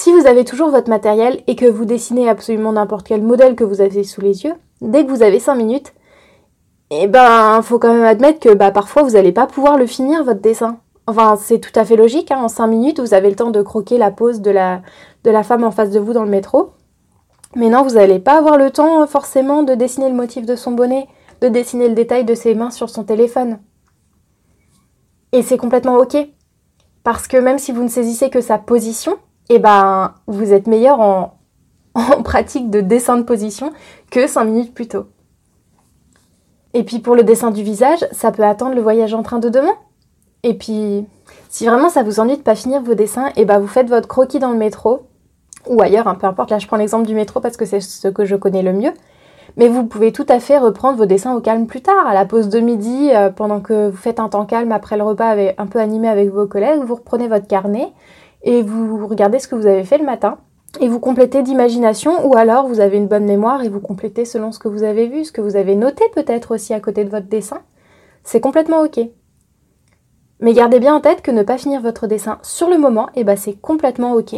Si 0.00 0.12
vous 0.12 0.28
avez 0.28 0.44
toujours 0.44 0.70
votre 0.70 0.88
matériel 0.88 1.42
et 1.48 1.56
que 1.56 1.66
vous 1.66 1.84
dessinez 1.84 2.28
absolument 2.28 2.70
n'importe 2.70 3.04
quel 3.04 3.20
modèle 3.20 3.56
que 3.56 3.64
vous 3.64 3.80
avez 3.80 4.04
sous 4.04 4.20
les 4.20 4.44
yeux, 4.44 4.54
dès 4.80 5.04
que 5.04 5.10
vous 5.10 5.24
avez 5.24 5.40
5 5.40 5.56
minutes, 5.56 5.92
eh 6.90 7.08
ben, 7.08 7.60
faut 7.62 7.80
quand 7.80 7.92
même 7.92 8.04
admettre 8.04 8.38
que 8.38 8.54
bah, 8.54 8.70
parfois 8.70 9.02
vous 9.02 9.14
n'allez 9.14 9.32
pas 9.32 9.48
pouvoir 9.48 9.76
le 9.76 9.86
finir 9.86 10.22
votre 10.22 10.40
dessin. 10.40 10.78
Enfin, 11.08 11.34
c'est 11.34 11.58
tout 11.58 11.72
à 11.74 11.84
fait 11.84 11.96
logique, 11.96 12.30
hein. 12.30 12.38
en 12.40 12.46
5 12.46 12.68
minutes, 12.68 13.00
vous 13.00 13.12
avez 13.12 13.28
le 13.28 13.34
temps 13.34 13.50
de 13.50 13.60
croquer 13.60 13.98
la 13.98 14.12
pose 14.12 14.40
de 14.40 14.52
la, 14.52 14.82
de 15.24 15.32
la 15.32 15.42
femme 15.42 15.64
en 15.64 15.72
face 15.72 15.90
de 15.90 15.98
vous 15.98 16.12
dans 16.12 16.22
le 16.22 16.30
métro. 16.30 16.70
Mais 17.56 17.68
non, 17.68 17.82
vous 17.82 17.96
n'allez 17.96 18.20
pas 18.20 18.38
avoir 18.38 18.56
le 18.56 18.70
temps 18.70 19.04
forcément 19.08 19.64
de 19.64 19.74
dessiner 19.74 20.08
le 20.08 20.14
motif 20.14 20.46
de 20.46 20.54
son 20.54 20.70
bonnet, 20.70 21.08
de 21.40 21.48
dessiner 21.48 21.88
le 21.88 21.96
détail 21.96 22.24
de 22.24 22.36
ses 22.36 22.54
mains 22.54 22.70
sur 22.70 22.88
son 22.88 23.02
téléphone. 23.02 23.58
Et 25.32 25.42
c'est 25.42 25.58
complètement 25.58 25.96
ok. 25.96 26.16
Parce 27.02 27.26
que 27.26 27.36
même 27.36 27.58
si 27.58 27.72
vous 27.72 27.82
ne 27.82 27.88
saisissez 27.88 28.30
que 28.30 28.40
sa 28.40 28.58
position, 28.58 29.18
eh 29.48 29.58
ben, 29.58 30.14
vous 30.26 30.52
êtes 30.52 30.66
meilleur 30.66 31.00
en, 31.00 31.34
pratique 32.22 32.70
de 32.70 32.80
dessin 32.80 33.16
de 33.16 33.22
position 33.22 33.72
que 34.10 34.26
5 34.26 34.44
minutes 34.44 34.74
plus 34.74 34.88
tôt. 34.88 35.06
Et 36.74 36.84
puis 36.84 36.98
pour 36.98 37.14
le 37.16 37.24
dessin 37.24 37.50
du 37.50 37.62
visage, 37.62 38.06
ça 38.12 38.30
peut 38.30 38.44
attendre 38.44 38.74
le 38.74 38.82
voyage 38.82 39.14
en 39.14 39.22
train 39.22 39.38
de 39.38 39.48
demain. 39.48 39.74
Et 40.44 40.54
puis, 40.54 41.06
si 41.48 41.66
vraiment 41.66 41.88
ça 41.88 42.02
vous 42.02 42.20
ennuie 42.20 42.36
de 42.36 42.42
pas 42.42 42.54
finir 42.54 42.82
vos 42.82 42.94
dessins, 42.94 43.30
eh 43.36 43.44
ben 43.44 43.58
vous 43.58 43.66
faites 43.66 43.88
votre 43.88 44.06
croquis 44.06 44.38
dans 44.38 44.52
le 44.52 44.58
métro 44.58 45.08
ou 45.66 45.80
ailleurs, 45.82 46.08
hein, 46.08 46.14
peu 46.14 46.26
importe. 46.26 46.50
Là, 46.50 46.58
je 46.58 46.66
prends 46.66 46.76
l'exemple 46.76 47.06
du 47.06 47.14
métro 47.14 47.40
parce 47.40 47.56
que 47.56 47.64
c'est 47.64 47.80
ce 47.80 48.08
que 48.08 48.24
je 48.24 48.36
connais 48.36 48.62
le 48.62 48.72
mieux. 48.72 48.92
Mais 49.56 49.68
vous 49.68 49.84
pouvez 49.84 50.12
tout 50.12 50.26
à 50.28 50.40
fait 50.40 50.58
reprendre 50.58 50.98
vos 50.98 51.06
dessins 51.06 51.34
au 51.34 51.40
calme 51.40 51.66
plus 51.66 51.80
tard, 51.80 52.06
à 52.06 52.14
la 52.14 52.24
pause 52.24 52.48
de 52.48 52.60
midi, 52.60 53.10
euh, 53.12 53.30
pendant 53.30 53.60
que 53.60 53.88
vous 53.88 53.96
faites 53.96 54.20
un 54.20 54.28
temps 54.28 54.44
calme 54.44 54.72
après 54.72 54.96
le 54.96 55.02
repas 55.02 55.34
un 55.56 55.66
peu 55.66 55.80
animé 55.80 56.08
avec 56.08 56.30
vos 56.30 56.46
collègues. 56.46 56.82
Vous 56.84 56.94
reprenez 56.94 57.28
votre 57.28 57.46
carnet 57.46 57.88
et 58.48 58.62
vous 58.62 59.06
regardez 59.06 59.40
ce 59.40 59.46
que 59.46 59.54
vous 59.54 59.66
avez 59.66 59.84
fait 59.84 59.98
le 59.98 60.06
matin 60.06 60.38
et 60.80 60.88
vous 60.88 61.00
complétez 61.00 61.42
d'imagination 61.42 62.26
ou 62.26 62.34
alors 62.34 62.66
vous 62.66 62.80
avez 62.80 62.96
une 62.96 63.06
bonne 63.06 63.26
mémoire 63.26 63.62
et 63.62 63.68
vous 63.68 63.78
complétez 63.78 64.24
selon 64.24 64.52
ce 64.52 64.58
que 64.58 64.68
vous 64.68 64.84
avez 64.84 65.06
vu, 65.06 65.26
ce 65.26 65.32
que 65.32 65.42
vous 65.42 65.56
avez 65.56 65.74
noté 65.74 66.02
peut-être 66.14 66.54
aussi 66.54 66.72
à 66.72 66.80
côté 66.80 67.04
de 67.04 67.10
votre 67.10 67.26
dessin. 67.26 67.60
C'est 68.24 68.40
complètement 68.40 68.80
ok. 68.80 69.00
Mais 70.40 70.54
gardez 70.54 70.80
bien 70.80 70.94
en 70.94 71.02
tête 71.02 71.20
que 71.20 71.30
ne 71.30 71.42
pas 71.42 71.58
finir 71.58 71.82
votre 71.82 72.06
dessin 72.06 72.38
sur 72.42 72.70
le 72.70 72.78
moment, 72.78 73.10
eh 73.16 73.22
ben 73.22 73.36
c'est 73.36 73.60
complètement 73.60 74.14
ok. 74.14 74.36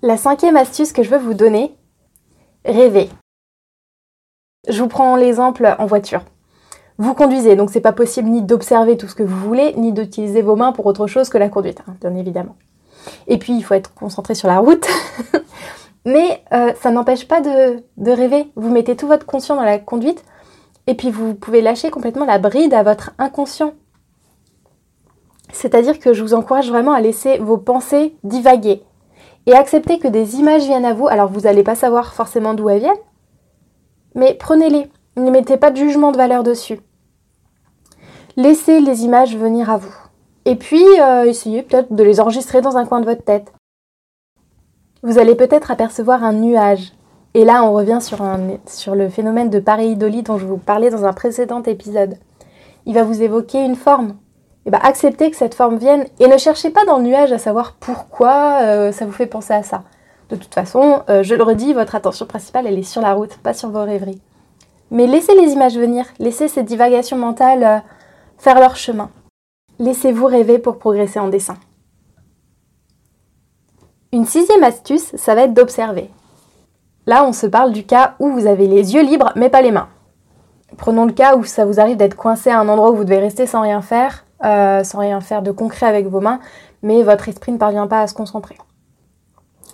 La 0.00 0.16
cinquième 0.16 0.56
astuce 0.56 0.94
que 0.94 1.02
je 1.02 1.10
veux 1.10 1.18
vous 1.18 1.34
donner, 1.34 1.76
rêver. 2.64 3.10
Je 4.70 4.80
vous 4.80 4.88
prends 4.88 5.16
l'exemple 5.16 5.76
en 5.78 5.84
voiture. 5.84 6.24
Vous 6.98 7.14
conduisez, 7.14 7.56
donc 7.56 7.70
c'est 7.70 7.80
pas 7.80 7.92
possible 7.92 8.30
ni 8.30 8.42
d'observer 8.42 8.96
tout 8.96 9.06
ce 9.06 9.14
que 9.14 9.22
vous 9.22 9.36
voulez, 9.36 9.74
ni 9.76 9.92
d'utiliser 9.92 10.40
vos 10.40 10.56
mains 10.56 10.72
pour 10.72 10.86
autre 10.86 11.06
chose 11.06 11.28
que 11.28 11.38
la 11.38 11.48
conduite, 11.48 11.82
hein, 11.86 11.94
bien 12.00 12.14
évidemment. 12.14 12.56
Et 13.26 13.38
puis 13.38 13.54
il 13.54 13.62
faut 13.62 13.74
être 13.74 13.94
concentré 13.94 14.34
sur 14.34 14.48
la 14.48 14.58
route. 14.58 14.86
Mais 16.06 16.42
euh, 16.52 16.72
ça 16.80 16.92
n'empêche 16.92 17.26
pas 17.26 17.40
de, 17.40 17.82
de 17.96 18.10
rêver. 18.12 18.50
Vous 18.54 18.70
mettez 18.70 18.94
tout 18.96 19.08
votre 19.08 19.26
conscient 19.26 19.56
dans 19.56 19.64
la 19.64 19.78
conduite 19.78 20.24
et 20.86 20.94
puis 20.94 21.10
vous 21.10 21.34
pouvez 21.34 21.60
lâcher 21.60 21.90
complètement 21.90 22.24
la 22.24 22.38
bride 22.38 22.72
à 22.72 22.84
votre 22.84 23.10
inconscient. 23.18 23.72
C'est-à-dire 25.52 25.98
que 25.98 26.12
je 26.12 26.22
vous 26.22 26.34
encourage 26.34 26.68
vraiment 26.68 26.92
à 26.92 27.00
laisser 27.00 27.38
vos 27.38 27.58
pensées 27.58 28.14
divaguer 28.22 28.82
et 29.46 29.54
accepter 29.54 29.98
que 29.98 30.08
des 30.08 30.36
images 30.36 30.64
viennent 30.64 30.84
à 30.84 30.94
vous. 30.94 31.08
Alors 31.08 31.30
vous 31.30 31.40
n'allez 31.40 31.64
pas 31.64 31.74
savoir 31.74 32.14
forcément 32.14 32.54
d'où 32.54 32.68
elles 32.68 32.80
viennent, 32.80 32.94
mais 34.14 34.34
prenez-les. 34.34 34.88
Ne 35.16 35.30
mettez 35.30 35.56
pas 35.56 35.70
de 35.70 35.76
jugement 35.76 36.12
de 36.12 36.16
valeur 36.16 36.42
dessus. 36.42 36.78
Laissez 38.38 38.80
les 38.80 39.04
images 39.04 39.34
venir 39.34 39.70
à 39.70 39.78
vous. 39.78 39.94
Et 40.44 40.56
puis, 40.56 40.84
euh, 41.00 41.24
essayez 41.24 41.62
peut-être 41.62 41.94
de 41.94 42.02
les 42.02 42.20
enregistrer 42.20 42.60
dans 42.60 42.76
un 42.76 42.84
coin 42.84 43.00
de 43.00 43.06
votre 43.06 43.24
tête. 43.24 43.50
Vous 45.02 45.18
allez 45.18 45.34
peut-être 45.34 45.70
apercevoir 45.70 46.22
un 46.22 46.34
nuage. 46.34 46.92
Et 47.32 47.46
là, 47.46 47.64
on 47.64 47.72
revient 47.72 47.98
sur, 48.00 48.94
le 48.94 49.08
phénomène 49.08 49.48
de 49.48 49.58
pareidolie 49.58 50.22
dont 50.22 50.36
je 50.36 50.44
vous 50.44 50.58
parlais 50.58 50.90
dans 50.90 51.06
un 51.06 51.14
précédent 51.14 51.62
épisode. 51.62 52.18
Il 52.84 52.92
va 52.92 53.04
vous 53.04 53.22
évoquer 53.22 53.64
une 53.64 53.74
forme. 53.74 54.16
Et 54.66 54.70
bien, 54.70 54.80
acceptez 54.82 55.30
que 55.30 55.36
cette 55.36 55.54
forme 55.54 55.78
vienne 55.78 56.04
et 56.20 56.28
ne 56.28 56.36
cherchez 56.36 56.68
pas 56.68 56.84
dans 56.84 56.98
le 56.98 57.04
nuage 57.04 57.32
à 57.32 57.38
savoir 57.38 57.76
pourquoi 57.80 58.58
euh, 58.62 58.92
ça 58.92 59.06
vous 59.06 59.12
fait 59.12 59.26
penser 59.26 59.54
à 59.54 59.62
ça. 59.62 59.84
De 60.28 60.36
toute 60.36 60.52
façon, 60.52 61.00
euh, 61.08 61.22
je 61.22 61.34
le 61.34 61.42
redis, 61.42 61.72
votre 61.72 61.94
attention 61.94 62.26
principale, 62.26 62.66
elle 62.66 62.78
est 62.78 62.82
sur 62.82 63.00
la 63.00 63.14
route, 63.14 63.38
pas 63.38 63.54
sur 63.54 63.70
vos 63.70 63.84
rêveries. 63.84 64.20
Mais 64.90 65.06
laissez 65.06 65.34
les 65.34 65.52
images 65.52 65.78
venir, 65.78 66.04
laissez 66.18 66.48
ces 66.48 66.62
divagations 66.62 67.16
mentales 67.16 67.82
faire 68.38 68.60
leur 68.60 68.76
chemin. 68.76 69.10
Laissez-vous 69.78 70.26
rêver 70.26 70.58
pour 70.58 70.78
progresser 70.78 71.18
en 71.18 71.28
dessin. 71.28 71.56
Une 74.12 74.24
sixième 74.24 74.64
astuce, 74.64 75.14
ça 75.16 75.34
va 75.34 75.42
être 75.42 75.54
d'observer. 75.54 76.10
Là, 77.06 77.24
on 77.24 77.32
se 77.32 77.46
parle 77.46 77.72
du 77.72 77.84
cas 77.84 78.14
où 78.18 78.30
vous 78.30 78.46
avez 78.46 78.66
les 78.66 78.94
yeux 78.94 79.02
libres 79.02 79.32
mais 79.36 79.50
pas 79.50 79.62
les 79.62 79.72
mains. 79.72 79.88
Prenons 80.76 81.04
le 81.04 81.12
cas 81.12 81.36
où 81.36 81.44
ça 81.44 81.64
vous 81.64 81.80
arrive 81.80 81.96
d'être 81.96 82.16
coincé 82.16 82.50
à 82.50 82.58
un 82.58 82.68
endroit 82.68 82.90
où 82.90 82.96
vous 82.96 83.04
devez 83.04 83.18
rester 83.18 83.46
sans 83.46 83.62
rien 83.62 83.82
faire, 83.82 84.24
euh, 84.44 84.82
sans 84.84 84.98
rien 84.98 85.20
faire 85.20 85.42
de 85.42 85.50
concret 85.50 85.86
avec 85.86 86.06
vos 86.06 86.20
mains, 86.20 86.40
mais 86.82 87.02
votre 87.02 87.28
esprit 87.28 87.52
ne 87.52 87.58
parvient 87.58 87.86
pas 87.86 88.00
à 88.00 88.06
se 88.06 88.14
concentrer. 88.14 88.56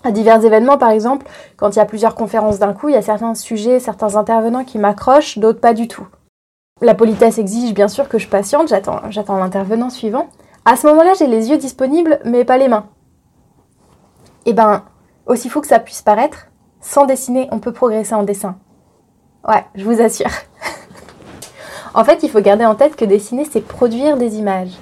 À 0.05 0.11
divers 0.11 0.45
événements, 0.45 0.79
par 0.79 0.91
exemple, 0.91 1.27
quand 1.57 1.71
il 1.71 1.77
y 1.77 1.83
a 1.83 1.85
plusieurs 1.85 2.15
conférences 2.15 2.59
d'un 2.59 2.73
coup, 2.73 2.89
il 2.89 2.95
y 2.95 2.99
a 2.99 3.03
certains 3.03 3.35
sujets, 3.35 3.79
certains 3.79 4.17
intervenants 4.17 4.65
qui 4.65 4.79
m'accrochent, 4.79 5.39
d'autres 5.39 5.61
pas 5.61 5.75
du 5.75 5.89
tout. 5.89 6.07
La 6.83 6.95
politesse 6.97 7.39
exige 7.39 7.75
bien 7.75 7.87
sûr 7.87 8.09
que 8.09 8.19
je 8.19 8.27
patiente, 8.27 8.67
j'attends, 8.67 9.37
l'intervenant 9.37 9.89
suivant. 9.89 10.27
À 10.65 10.75
ce 10.75 10.89
moment-là, 10.89 11.13
j'ai 11.17 11.29
les 11.29 11.49
yeux 11.49 11.57
disponibles, 11.57 12.19
mais 12.25 12.45
pas 12.45 12.59
les 12.59 12.67
mains. 12.67 12.87
Et 14.47 14.51
eh 14.51 14.53
ben, 14.53 14.83
aussi 15.27 15.49
fou 15.49 15.61
que 15.61 15.69
ça 15.69 15.79
puisse 15.79 16.03
paraître, 16.03 16.49
sans 16.81 17.07
dessiner, 17.07 17.49
on 17.53 17.61
peut 17.61 17.73
progresser 17.73 18.17
en 18.17 18.25
dessin. 18.25 18.57
Ouais, 19.47 19.65
je 19.77 19.85
vous 19.85 20.01
assure. 20.01 20.33
en 21.95 22.03
fait, 22.03 22.25
il 22.25 22.31
faut 22.31 22.41
garder 22.41 22.67
en 22.67 22.75
tête 22.75 22.97
que 22.97 23.05
dessiner, 23.05 23.45
c'est 23.45 23.61
produire 23.61 24.17
des 24.17 24.39
images. 24.39 24.77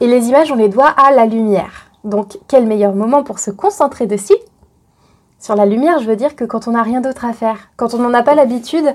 Et 0.00 0.06
les 0.06 0.28
images, 0.28 0.52
on 0.52 0.56
les 0.56 0.68
doit 0.68 0.88
à 0.88 1.12
la 1.12 1.24
lumière. 1.24 1.90
Donc, 2.04 2.38
quel 2.46 2.66
meilleur 2.66 2.94
moment 2.94 3.22
pour 3.22 3.38
se 3.38 3.50
concentrer 3.50 4.06
dessus? 4.06 4.36
Sur 5.38 5.56
la 5.56 5.64
lumière, 5.64 5.98
je 6.00 6.06
veux 6.06 6.16
dire 6.16 6.36
que 6.36 6.44
quand 6.44 6.68
on 6.68 6.72
n'a 6.72 6.82
rien 6.82 7.00
d'autre 7.00 7.24
à 7.24 7.32
faire, 7.32 7.70
quand 7.76 7.94
on 7.94 7.98
n'en 7.98 8.12
a 8.12 8.22
pas 8.22 8.34
l'habitude, 8.34 8.94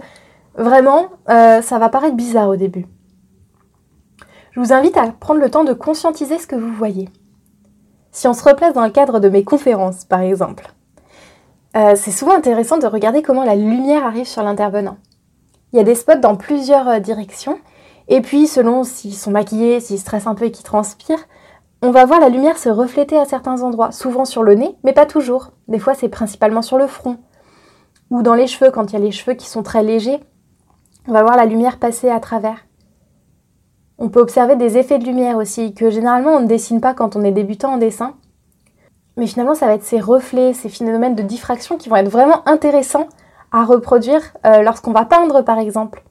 Vraiment, 0.58 1.08
euh, 1.30 1.62
ça 1.62 1.80
va 1.80 1.90
paraître 1.90 2.16
bizarre 2.16 2.50
au 2.50 2.56
début. 2.56 2.88
Je 4.52 4.62
vous 4.62 4.72
invite 4.72 4.96
à 4.96 5.12
prendre 5.12 5.42
le 5.42 5.52
temps 5.52 5.66
de 5.66 5.74
conscientiser 5.74 6.38
ce 6.38 6.48
que 6.48 6.56
vous 6.56 6.72
voyez. 6.72 7.10
Si 8.12 8.28
on 8.30 8.34
se 8.34 8.44
replace 8.44 8.74
dans 8.74 8.86
le 8.86 8.92
cadre 8.92 9.20
de 9.20 9.28
mes 9.28 9.44
conférences, 9.44 10.06
par 10.06 10.22
exemple, 10.22 10.74
euh, 11.76 11.96
c'est 11.98 12.12
souvent 12.12 12.34
intéressant 12.34 12.78
de 12.78 12.88
regarder 12.88 13.22
comment 13.22 13.44
la 13.44 13.56
lumière 13.56 14.06
arrive 14.06 14.28
sur 14.28 14.44
l'intervenant. 14.44 14.96
Il 15.74 15.78
y 15.78 15.82
a 15.82 15.84
des 15.84 15.96
spots 15.96 16.20
dans 16.20 16.38
plusieurs 16.38 16.88
euh, 16.88 17.00
directions, 17.00 17.60
et 18.08 18.22
puis 18.22 18.48
selon 18.48 18.86
s'ils 18.86 19.14
sont 19.14 19.32
maquillés, 19.32 19.82
s'ils 19.82 20.00
stressent 20.00 20.28
un 20.28 20.36
peu 20.36 20.46
et 20.46 20.52
qu'ils 20.52 20.64
transpirent, 20.64 21.26
on 21.82 21.92
va 21.92 22.06
voir 22.06 22.22
la 22.22 22.30
lumière 22.30 22.58
se 22.58 22.70
refléter 22.70 23.18
à 23.18 23.26
certains 23.26 23.62
endroits, 23.62 23.92
souvent 23.92 24.24
sur 24.24 24.42
le 24.42 24.54
nez, 24.54 24.78
mais 24.86 24.94
pas 24.94 25.06
toujours. 25.06 25.52
Des 25.68 25.80
fois, 25.80 25.96
c'est 25.96 26.08
principalement 26.08 26.62
sur 26.62 26.78
le 26.78 26.88
front, 26.88 27.18
ou 28.10 28.22
dans 28.22 28.36
les 28.36 28.48
cheveux, 28.48 28.72
quand 28.72 28.92
il 28.92 28.94
y 28.94 29.02
a 29.02 29.04
les 29.04 29.12
cheveux 29.12 29.36
qui 29.36 29.50
sont 29.50 29.64
très 29.64 29.84
légers, 29.84 30.22
on 31.08 31.14
va 31.14 31.24
voir 31.24 31.36
la 31.36 31.46
lumière 31.46 31.78
passer 31.78 32.10
à 32.10 32.20
travers. 32.20 32.66
On 33.98 34.10
peut 34.10 34.20
observer 34.20 34.56
des 34.56 34.78
effets 34.78 35.00
de 35.00 35.06
lumière 35.06 35.38
aussi, 35.38 35.74
que 35.74 35.90
généralement 35.90 36.32
on 36.32 36.42
ne 36.42 36.48
dessine 36.48 36.82
pas 36.82 36.94
quand 36.94 37.16
on 37.16 37.24
est 37.24 37.32
débutant 37.32 37.74
en 37.74 37.78
dessin. 37.78 38.16
Mais 39.18 39.28
finalement, 39.28 39.56
ça 39.56 39.68
va 39.68 39.74
être 39.74 39.84
ces 39.84 40.00
reflets, 40.00 40.54
ces 40.54 40.68
phénomènes 40.68 41.16
de 41.16 41.24
diffraction 41.24 41.78
qui 41.78 41.88
vont 41.88 41.96
être 41.96 42.10
vraiment 42.10 42.48
intéressants 42.48 43.08
à 43.52 43.64
reproduire 43.64 44.22
euh, 44.46 44.62
lorsqu'on 44.62 44.92
va 44.92 45.06
peindre, 45.06 45.42
par 45.42 45.60
exemple. 45.60 46.04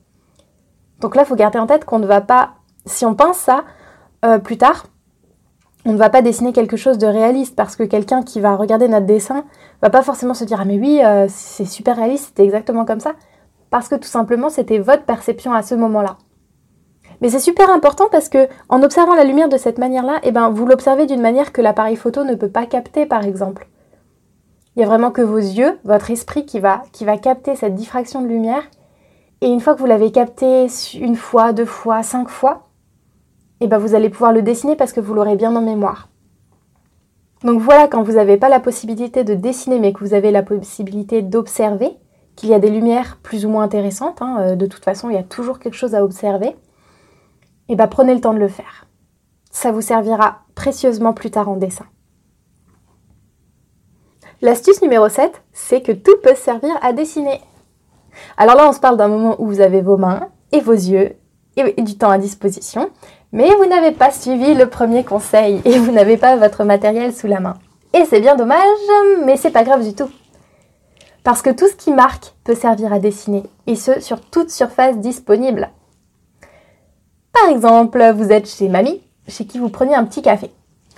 Donc 1.01 1.15
là, 1.15 1.23
il 1.23 1.27
faut 1.27 1.37
garder 1.37 1.59
en 1.59 1.67
tête 1.67 1.85
qu'on 1.85 1.99
ne 1.99 2.07
va 2.07 2.23
pas, 2.23 2.55
si 2.87 3.05
on 3.05 3.15
peint 3.15 3.35
ça 3.35 3.65
euh, 4.25 4.39
plus 4.39 4.57
tard, 4.57 4.87
on 5.85 5.93
ne 5.93 5.99
va 5.99 6.09
pas 6.09 6.23
dessiner 6.23 6.53
quelque 6.53 6.79
chose 6.79 6.97
de 6.97 7.07
réaliste 7.07 7.55
parce 7.55 7.77
que 7.77 7.83
quelqu'un 7.83 8.23
qui 8.23 8.41
va 8.41 8.57
regarder 8.57 8.89
notre 8.89 9.05
dessin 9.05 9.45
va 9.83 9.91
pas 9.91 10.03
forcément 10.03 10.33
se 10.33 10.45
dire 10.45 10.59
ah 10.61 10.65
mais 10.65 10.79
oui 10.79 11.01
euh, 11.05 11.27
c'est 11.29 11.67
super 11.67 11.97
réaliste 11.97 12.29
c'était 12.29 12.45
exactement 12.45 12.87
comme 12.87 13.01
ça 13.01 13.13
parce 13.75 13.89
que 13.89 13.97
tout 13.97 14.07
simplement 14.07 14.51
c'était 14.51 14.79
votre 14.79 15.03
perception 15.03 15.53
à 15.53 15.63
ce 15.63 15.75
moment-là. 15.75 16.17
Mais 17.21 17.29
c'est 17.29 17.41
super 17.41 17.71
important 17.71 18.05
parce 18.09 18.29
que 18.29 18.47
en 18.69 18.85
observant 18.85 19.17
la 19.17 19.25
lumière 19.25 19.49
de 19.49 19.57
cette 19.57 19.79
manière-là, 19.79 20.21
eh 20.23 20.31
ben, 20.31 20.49
vous 20.49 20.65
l'observez 20.65 21.07
d'une 21.07 21.21
manière 21.21 21.53
que 21.53 21.61
l'appareil 21.61 21.97
photo 21.97 22.23
ne 22.23 22.37
peut 22.37 22.49
pas 22.49 22.67
capter, 22.67 23.05
par 23.05 23.25
exemple. 23.25 23.67
Il 24.77 24.81
y 24.81 24.85
a 24.85 24.87
vraiment 24.87 25.11
que 25.11 25.23
vos 25.23 25.39
yeux, 25.39 25.77
votre 25.83 26.13
esprit 26.13 26.47
qui 26.47 26.61
va, 26.61 26.85
qui 26.93 27.05
va 27.05 27.17
capter 27.17 27.57
cette 27.57 27.75
diffraction 27.75 28.23
de 28.23 28.29
lumière. 28.29 28.63
Et 29.41 29.49
une 29.49 29.59
fois 29.59 29.75
que 29.75 29.81
vous 29.81 29.87
l'avez 29.87 30.13
capté 30.13 30.69
une 30.95 31.17
fois, 31.17 31.53
deux 31.53 31.65
fois, 31.65 32.05
cinq 32.05 32.29
fois, 32.29 32.69
eh 33.59 33.67
ben, 33.67 33.79
vous 33.79 33.97
allez 33.97 34.09
pouvoir 34.09 34.33
le 34.33 34.43
dessiner 34.43 34.77
parce 34.77 34.93
que 34.93 35.01
vous 35.01 35.15
l'aurez 35.15 35.35
bien 35.35 35.57
en 35.57 35.63
mémoire. 35.63 36.11
Donc 37.43 37.61
voilà, 37.61 37.89
quand 37.89 38.05
vous 38.05 38.13
n'avez 38.13 38.37
pas 38.37 38.49
la 38.49 38.61
possibilité 38.61 39.25
de 39.25 39.35
dessiner 39.35 39.81
mais 39.81 39.93
que 39.93 39.99
vous 39.99 40.15
avez 40.15 40.31
la 40.31 40.45
possibilité 40.45 41.23
d'observer, 41.23 41.99
qu'il 42.37 42.49
y 42.49 42.55
a 42.55 42.59
des 42.59 42.71
lumières 42.71 43.19
plus 43.23 43.47
ou 43.47 43.49
moins 43.49 43.65
intéressantes, 43.65 44.23
hein, 44.23 44.37
euh, 44.41 44.57
de 44.57 44.67
toute 44.67 44.85
façon 44.85 45.11
il 45.11 45.15
y 45.15 45.19
a 45.19 45.23
toujours 45.23 45.59
quelque 45.59 45.77
chose 45.77 45.95
à 45.95 46.05
observer, 46.05 46.49
et 46.49 46.57
eh 47.71 47.77
bien 47.77 47.87
prenez 47.87 48.15
le 48.15 48.21
temps 48.21 48.35
de 48.35 48.39
le 48.39 48.49
faire. 48.49 48.87
Ça 49.51 49.73
vous 49.73 49.81
servira 49.81 50.41
précieusement 50.55 51.13
plus 51.13 51.31
tard 51.31 51.49
en 51.49 51.57
dessin. 51.57 51.87
L'astuce 54.43 54.83
numéro 54.83 55.09
7, 55.09 55.43
c'est 55.53 55.81
que 55.81 55.93
tout 55.93 56.17
peut 56.23 56.35
servir 56.35 56.77
à 56.83 56.93
dessiner. 56.93 57.41
Alors 58.37 58.57
là, 58.57 58.69
on 58.69 58.73
se 58.73 58.81
parle 58.81 58.97
d'un 58.97 59.09
moment 59.09 59.37
où 59.39 59.47
vous 59.47 59.61
avez 59.61 59.81
vos 59.81 59.97
mains 59.97 60.29
et 60.53 60.61
vos 60.61 60.73
yeux 60.73 61.17
et 61.57 61.83
du 61.83 61.97
temps 61.97 62.11
à 62.11 62.19
disposition, 62.19 62.91
mais 63.33 63.49
vous 63.55 63.67
n'avez 63.67 63.93
pas 63.93 64.11
suivi 64.11 64.55
le 64.55 64.69
premier 64.69 65.05
conseil 65.05 65.63
et 65.65 65.79
vous 65.79 65.93
n'avez 65.93 66.17
pas 66.17 66.37
votre 66.37 66.65
matériel 66.65 67.15
sous 67.15 67.27
la 67.27 67.41
main. 67.41 67.55
Et 67.93 68.05
c'est 68.05 68.21
bien 68.21 68.35
dommage, 68.35 68.59
mais 69.25 69.37
c'est 69.37 69.51
pas 69.51 69.65
grave 69.65 69.85
du 69.85 69.95
tout. 69.95 70.11
Parce 71.25 71.41
que 71.41 71.51
tout 71.51 71.67
ce 71.67 71.75
qui 71.75 71.91
marque 71.91 72.35
peut 72.45 72.55
servir 72.55 72.93
à 72.93 72.99
dessiner, 72.99 73.43
et 73.67 73.77
ce, 73.77 73.99
sur 74.01 74.21
toute 74.21 74.51
surface 74.51 74.99
disponible. 74.99 75.71
Par 77.33 77.49
exemple, 77.51 78.13
vous 78.15 78.31
êtes 78.31 78.47
chez 78.47 78.69
mamie, 78.69 79.03
chez 79.27 79.47
qui 79.47 79.59
vous 79.59 79.71
prenez 79.71 79.95
un 79.95 80.05
petit 80.05 80.21
café. 80.21 80.51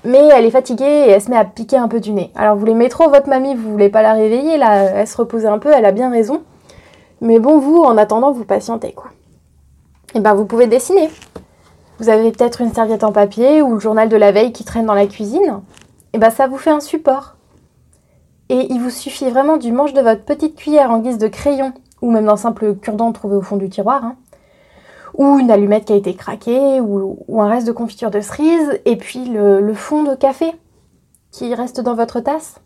Mais 0.05 0.19
elle 0.19 0.45
est 0.45 0.51
fatiguée 0.51 0.85
et 0.85 1.11
elle 1.11 1.23
se 1.23 1.31
met 1.31 1.37
à 1.37 1.45
piquer 1.45 1.77
un 1.77 1.89
peu 1.89 2.01
du 2.01 2.13
nez. 2.13 2.33
Alors 2.35 2.57
vous 2.57 2.67
l'aimez 2.67 2.89
trop, 2.89 3.09
votre 3.09 3.29
mamie, 3.29 3.55
vous 3.55 3.71
voulez 3.71 3.89
pas 3.89 4.03
la 4.03 4.15
réveiller, 4.15 4.59
là, 4.59 4.83
elle 4.83 5.07
se 5.07 5.17
repose 5.17 5.47
un 5.47 5.59
peu, 5.59 5.71
elle 5.73 5.85
a 5.85 5.93
bien 5.93 6.11
raison. 6.11 6.43
Mais 7.21 7.39
bon, 7.39 7.59
vous, 7.59 7.83
en 7.83 7.97
attendant, 7.97 8.33
vous 8.33 8.45
patientez, 8.45 8.93
quoi. 8.93 9.11
Et 10.15 10.19
eh 10.19 10.21
ben, 10.21 10.35
vous 10.35 10.45
pouvez 10.45 10.67
dessiner. 10.67 11.09
Vous 11.99 12.09
avez 12.09 12.31
peut-être 12.33 12.61
une 12.61 12.73
serviette 12.73 13.05
en 13.05 13.13
papier 13.13 13.63
ou 13.63 13.75
le 13.75 13.81
journal 13.81 14.09
de 14.09 14.17
la 14.17 14.33
veille 14.33 14.53
qui 14.53 14.65
traîne 14.65 14.87
dans 14.87 14.95
la 14.95 15.07
cuisine. 15.07 15.61
Et 16.13 16.17
eh 16.17 16.19
ben, 16.19 16.31
ça 16.31 16.47
vous 16.47 16.59
fait 16.59 16.71
un 16.71 16.81
support. 16.81 17.36
Et 18.49 18.73
il 18.73 18.81
vous 18.81 18.91
suffit 18.91 19.29
vraiment 19.29 19.57
du 19.57 19.73
manche 19.73 19.93
de 19.93 20.01
votre 20.01 20.25
petite 20.25 20.57
cuillère 20.57 20.91
en 20.91 21.01
guise 21.01 21.19
de 21.19 21.29
crayon, 21.29 21.73
ou 22.01 22.11
même 22.11 22.27
d'un 22.27 22.37
simple 22.37 22.77
cure-dent 22.77 23.13
trouvé 23.13 23.37
au 23.37 23.43
fond 23.43 23.57
du 23.57 23.69
tiroir, 23.69 24.05
hein, 24.05 24.17
ou 25.15 25.39
une 25.39 25.51
allumette 25.51 25.87
qui 25.87 25.93
a 25.93 25.97
été 25.97 26.15
craquée, 26.15 26.81
ou, 26.81 27.41
un 27.41 27.49
reste 27.49 27.67
de 27.67 27.73
confiture 27.73 28.11
de 28.11 28.21
cerise, 28.21 28.81
et 28.85 28.97
puis 28.97 29.25
le, 29.25 29.75
fond 29.75 30.05
de 30.05 30.15
café 30.15 30.53
qui 31.31 31.55
reste 31.55 31.81
dans 31.81 31.95
votre 31.95 32.21
tasse. 32.21 32.61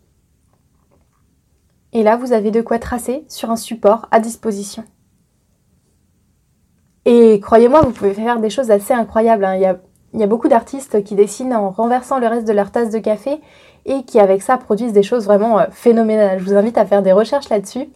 Et 1.93 2.03
là, 2.03 2.15
vous 2.15 2.31
avez 2.31 2.51
de 2.51 2.61
quoi 2.61 2.79
tracer 2.79 3.25
sur 3.27 3.49
un 3.49 3.55
support 3.55 4.07
à 4.11 4.19
disposition. 4.19 4.83
Et 7.05 7.39
croyez-moi, 7.39 7.81
vous 7.81 7.91
pouvez 7.91 8.13
faire 8.13 8.39
des 8.39 8.49
choses 8.49 8.71
assez 8.71 8.93
incroyables. 8.93 9.43
Hein. 9.43 9.55
Il, 9.55 9.61
y 9.61 9.65
a, 9.65 9.79
il, 10.13 10.19
y 10.19 10.23
a, 10.23 10.27
beaucoup 10.27 10.47
d'artistes 10.47 11.03
qui 11.03 11.15
dessinent 11.15 11.53
en 11.53 11.71
renversant 11.71 12.19
le 12.19 12.27
reste 12.27 12.47
de 12.47 12.53
leur 12.53 12.71
tasse 12.71 12.91
de 12.91 12.99
café 12.99 13.41
et 13.85 14.03
qui 14.03 14.19
avec 14.19 14.41
ça 14.41 14.57
produisent 14.57 14.93
des 14.93 15.03
choses 15.03 15.25
vraiment 15.25 15.59
euh, 15.59 15.65
phénoménales. 15.71 16.39
Je 16.39 16.45
vous 16.45 16.55
invite 16.55 16.77
à 16.77 16.85
faire 16.85 17.01
des 17.01 17.11
recherches 17.11 17.49
là-dessus. 17.49 17.89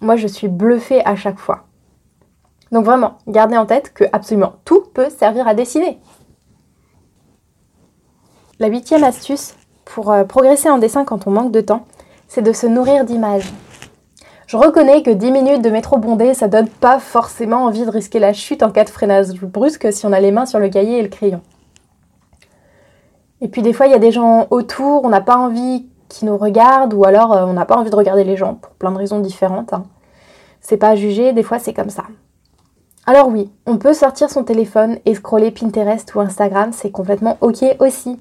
Moi, 0.00 0.16
je 0.16 0.26
suis 0.26 0.48
bluffée 0.48 1.04
à 1.04 1.16
chaque 1.16 1.38
fois. 1.38 1.64
Donc 2.72 2.84
vraiment, 2.84 3.18
gardez 3.26 3.56
en 3.56 3.66
tête 3.66 3.92
que 3.94 4.04
absolument 4.12 4.54
tout 4.64 4.82
peut 4.92 5.08
servir 5.10 5.46
à 5.46 5.54
dessiner. 5.54 5.98
La 8.58 8.68
huitième 8.68 9.04
astuce 9.04 9.54
pour 9.84 10.10
euh, 10.10 10.24
progresser 10.24 10.68
en 10.68 10.78
dessin 10.78 11.04
quand 11.04 11.26
on 11.26 11.30
manque 11.30 11.52
de 11.52 11.60
temps, 11.60 11.84
c'est 12.28 12.42
de 12.42 12.52
se 12.52 12.66
nourrir 12.66 13.04
d'images. 13.04 13.52
Je 14.46 14.56
reconnais 14.56 15.02
que 15.02 15.10
10 15.10 15.32
minutes 15.32 15.62
de 15.62 15.70
métro 15.70 15.98
bondé, 15.98 16.32
ça 16.32 16.48
donne 16.48 16.68
pas 16.68 17.00
forcément 17.00 17.64
envie 17.64 17.84
de 17.84 17.90
risquer 17.90 18.18
la 18.18 18.32
chute 18.32 18.62
en 18.62 18.70
cas 18.70 18.84
de 18.84 18.90
freinage 18.90 19.32
brusque 19.40 19.92
si 19.92 20.06
on 20.06 20.12
a 20.12 20.20
les 20.20 20.30
mains 20.30 20.46
sur 20.46 20.58
le 20.58 20.68
cahier 20.68 20.98
et 20.98 21.02
le 21.02 21.08
crayon. 21.08 21.40
Et 23.46 23.48
puis 23.48 23.62
des 23.62 23.72
fois, 23.72 23.86
il 23.86 23.92
y 23.92 23.94
a 23.94 24.00
des 24.00 24.10
gens 24.10 24.48
autour, 24.50 25.04
on 25.04 25.08
n'a 25.08 25.20
pas 25.20 25.36
envie 25.36 25.86
qu'ils 26.08 26.26
nous 26.26 26.36
regardent, 26.36 26.94
ou 26.94 27.04
alors 27.04 27.32
euh, 27.32 27.44
on 27.44 27.52
n'a 27.52 27.64
pas 27.64 27.76
envie 27.76 27.90
de 27.90 27.94
regarder 27.94 28.24
les 28.24 28.36
gens 28.36 28.54
pour 28.54 28.72
plein 28.72 28.90
de 28.90 28.98
raisons 28.98 29.20
différentes. 29.20 29.72
Hein. 29.72 29.84
C'est 30.60 30.76
pas 30.76 30.88
à 30.88 30.96
juger, 30.96 31.32
des 31.32 31.44
fois 31.44 31.60
c'est 31.60 31.72
comme 31.72 31.88
ça. 31.88 32.02
Alors 33.06 33.28
oui, 33.28 33.52
on 33.64 33.76
peut 33.76 33.94
sortir 33.94 34.30
son 34.30 34.42
téléphone 34.42 34.98
et 35.04 35.14
scroller 35.14 35.52
Pinterest 35.52 36.12
ou 36.16 36.18
Instagram, 36.18 36.72
c'est 36.72 36.90
complètement 36.90 37.38
ok 37.40 37.64
aussi. 37.78 38.18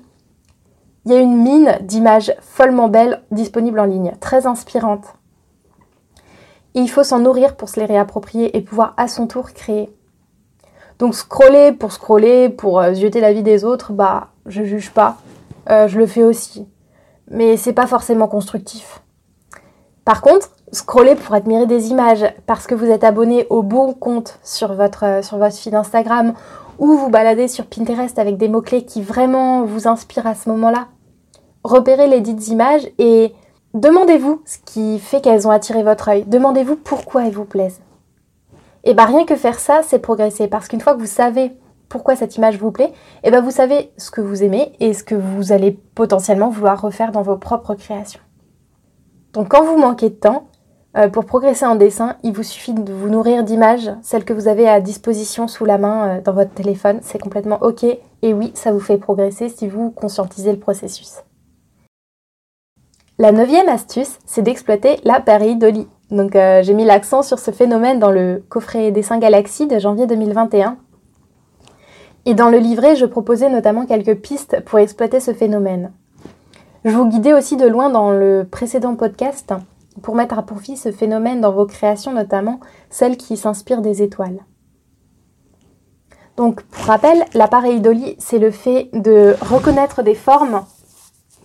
Il 1.05 1.11
y 1.11 1.15
a 1.15 1.21
une 1.21 1.41
mine 1.41 1.75
d'images 1.81 2.31
follement 2.41 2.87
belles 2.87 3.23
disponibles 3.31 3.79
en 3.79 3.85
ligne, 3.85 4.13
très 4.19 4.45
inspirantes. 4.45 5.15
Il 6.75 6.87
faut 6.87 7.03
s'en 7.03 7.17
nourrir 7.17 7.55
pour 7.55 7.69
se 7.69 7.79
les 7.79 7.87
réapproprier 7.87 8.55
et 8.55 8.61
pouvoir 8.61 8.93
à 8.97 9.07
son 9.07 9.25
tour 9.25 9.53
créer. 9.53 9.89
Donc 10.99 11.15
scroller 11.15 11.71
pour 11.71 11.93
scroller, 11.93 12.49
pour 12.49 12.79
euh, 12.79 12.93
jeter 12.93 13.21
la 13.21 13.33
vie 13.33 13.41
des 13.41 13.65
autres, 13.65 13.91
bah 13.91 14.27
je 14.45 14.63
juge 14.63 14.91
pas. 14.91 15.17
Euh, 15.69 15.87
je 15.87 15.97
le 15.97 16.05
fais 16.05 16.23
aussi. 16.23 16.67
Mais 17.29 17.57
c'est 17.57 17.73
pas 17.73 17.87
forcément 17.87 18.27
constructif. 18.27 19.01
Par 20.03 20.21
contre, 20.21 20.51
scroller 20.71 21.15
pour 21.15 21.33
admirer 21.33 21.65
des 21.65 21.89
images 21.89 22.25
parce 22.45 22.67
que 22.67 22.75
vous 22.75 22.85
êtes 22.85 23.03
abonné 23.03 23.47
au 23.49 23.63
bon 23.63 23.93
compte 23.93 24.39
sur 24.43 24.73
votre, 24.73 25.05
euh, 25.05 25.21
sur 25.21 25.37
votre 25.37 25.55
feed 25.55 25.73
Instagram 25.73 26.33
ou 26.77 26.93
vous 26.97 27.09
baladez 27.09 27.47
sur 27.47 27.65
Pinterest 27.65 28.19
avec 28.19 28.37
des 28.37 28.49
mots-clés 28.49 28.85
qui 28.85 29.01
vraiment 29.01 29.63
vous 29.63 29.87
inspirent 29.87 30.27
à 30.27 30.35
ce 30.35 30.49
moment-là. 30.49 30.87
Repérez 31.63 32.07
les 32.07 32.21
dites 32.21 32.47
images 32.49 32.87
et 32.99 33.33
demandez-vous 33.73 34.41
ce 34.45 34.57
qui 34.65 34.99
fait 34.99 35.21
qu'elles 35.21 35.47
ont 35.47 35.51
attiré 35.51 35.81
votre 35.81 36.09
œil. 36.09 36.23
Demandez-vous 36.25 36.75
pourquoi 36.75 37.25
elles 37.25 37.33
vous 37.33 37.45
plaisent. 37.45 37.79
Et 38.83 38.93
bien 38.93 39.05
rien 39.05 39.25
que 39.25 39.35
faire 39.35 39.59
ça, 39.59 39.81
c'est 39.83 39.97
progresser 39.97 40.47
parce 40.47 40.67
qu'une 40.67 40.81
fois 40.81 40.93
que 40.93 40.99
vous 40.99 41.07
savez 41.07 41.51
pourquoi 41.95 42.17
cette 42.17 42.35
image 42.35 42.57
vous 42.57 42.71
plaît, 42.71 42.91
et 43.23 43.31
ben 43.31 43.41
vous 43.41 43.51
savez 43.51 43.89
ce 43.95 44.11
que 44.11 44.19
vous 44.19 44.43
aimez 44.43 44.73
et 44.81 44.93
ce 44.93 45.01
que 45.01 45.15
vous 45.15 45.53
allez 45.53 45.71
potentiellement 45.71 46.49
vouloir 46.49 46.81
refaire 46.81 47.13
dans 47.13 47.21
vos 47.21 47.37
propres 47.37 47.73
créations. 47.73 48.19
Donc 49.31 49.47
quand 49.51 49.63
vous 49.63 49.77
manquez 49.77 50.09
de 50.09 50.15
temps, 50.15 50.47
euh, 50.97 51.07
pour 51.07 51.23
progresser 51.23 51.65
en 51.65 51.75
dessin, 51.75 52.17
il 52.23 52.33
vous 52.33 52.43
suffit 52.43 52.73
de 52.73 52.91
vous 52.91 53.07
nourrir 53.07 53.45
d'images, 53.45 53.89
celles 54.01 54.25
que 54.25 54.33
vous 54.33 54.49
avez 54.49 54.67
à 54.67 54.81
disposition 54.81 55.47
sous 55.47 55.63
la 55.63 55.77
main 55.77 56.07
euh, 56.07 56.21
dans 56.21 56.33
votre 56.33 56.53
téléphone. 56.53 56.99
C'est 57.01 57.21
complètement 57.21 57.59
OK. 57.61 57.83
Et 57.83 58.33
oui, 58.33 58.51
ça 58.55 58.73
vous 58.73 58.81
fait 58.81 58.97
progresser 58.97 59.47
si 59.47 59.69
vous 59.69 59.89
conscientisez 59.89 60.51
le 60.51 60.59
processus. 60.59 61.23
La 63.19 63.31
neuvième 63.31 63.69
astuce, 63.69 64.19
c'est 64.25 64.41
d'exploiter 64.41 64.99
la 65.05 65.21
pareidolie. 65.21 65.87
Donc 66.11 66.35
euh, 66.35 66.61
j'ai 66.61 66.73
mis 66.73 66.85
l'accent 66.85 67.21
sur 67.21 67.39
ce 67.39 67.51
phénomène 67.51 67.99
dans 67.99 68.11
le 68.11 68.43
coffret 68.49 68.91
Dessin 68.91 69.19
Galaxy 69.19 69.67
de 69.67 69.79
janvier 69.79 70.05
2021. 70.07 70.77
Et 72.25 72.33
dans 72.33 72.49
le 72.49 72.57
livret, 72.57 72.95
je 72.95 73.05
proposais 73.05 73.49
notamment 73.49 73.85
quelques 73.85 74.15
pistes 74.15 74.59
pour 74.65 74.79
exploiter 74.79 75.19
ce 75.19 75.33
phénomène. 75.33 75.91
Je 76.83 76.91
vous 76.91 77.07
guidais 77.07 77.33
aussi 77.33 77.55
de 77.55 77.67
loin 77.67 77.89
dans 77.89 78.11
le 78.11 78.47
précédent 78.49 78.95
podcast 78.95 79.53
pour 80.01 80.15
mettre 80.15 80.37
à 80.37 80.43
profit 80.43 80.75
ce 80.75 80.91
phénomène 80.91 81.41
dans 81.41 81.51
vos 81.51 81.65
créations, 81.65 82.13
notamment 82.13 82.59
celles 82.89 83.17
qui 83.17 83.37
s'inspirent 83.37 83.81
des 83.81 84.01
étoiles. 84.01 84.43
Donc, 86.35 86.63
pour 86.63 86.85
rappel, 86.85 87.25
l'appareil 87.33 87.79
Dolly, 87.79 88.15
c'est 88.19 88.39
le 88.39 88.51
fait 88.51 88.89
de 88.93 89.35
reconnaître 89.41 90.03
des 90.03 90.15
formes, 90.15 90.65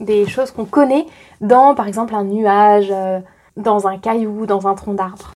des 0.01 0.27
choses 0.27 0.51
qu'on 0.51 0.65
connaît 0.65 1.07
dans, 1.41 1.75
par 1.75 1.87
exemple, 1.87 2.15
un 2.15 2.25
nuage, 2.25 2.91
euh, 2.91 3.21
dans 3.57 3.87
un 3.87 3.99
caillou, 3.99 4.47
dans 4.47 4.67
un 4.67 4.75
tronc 4.75 4.95
d'arbre. 4.95 5.33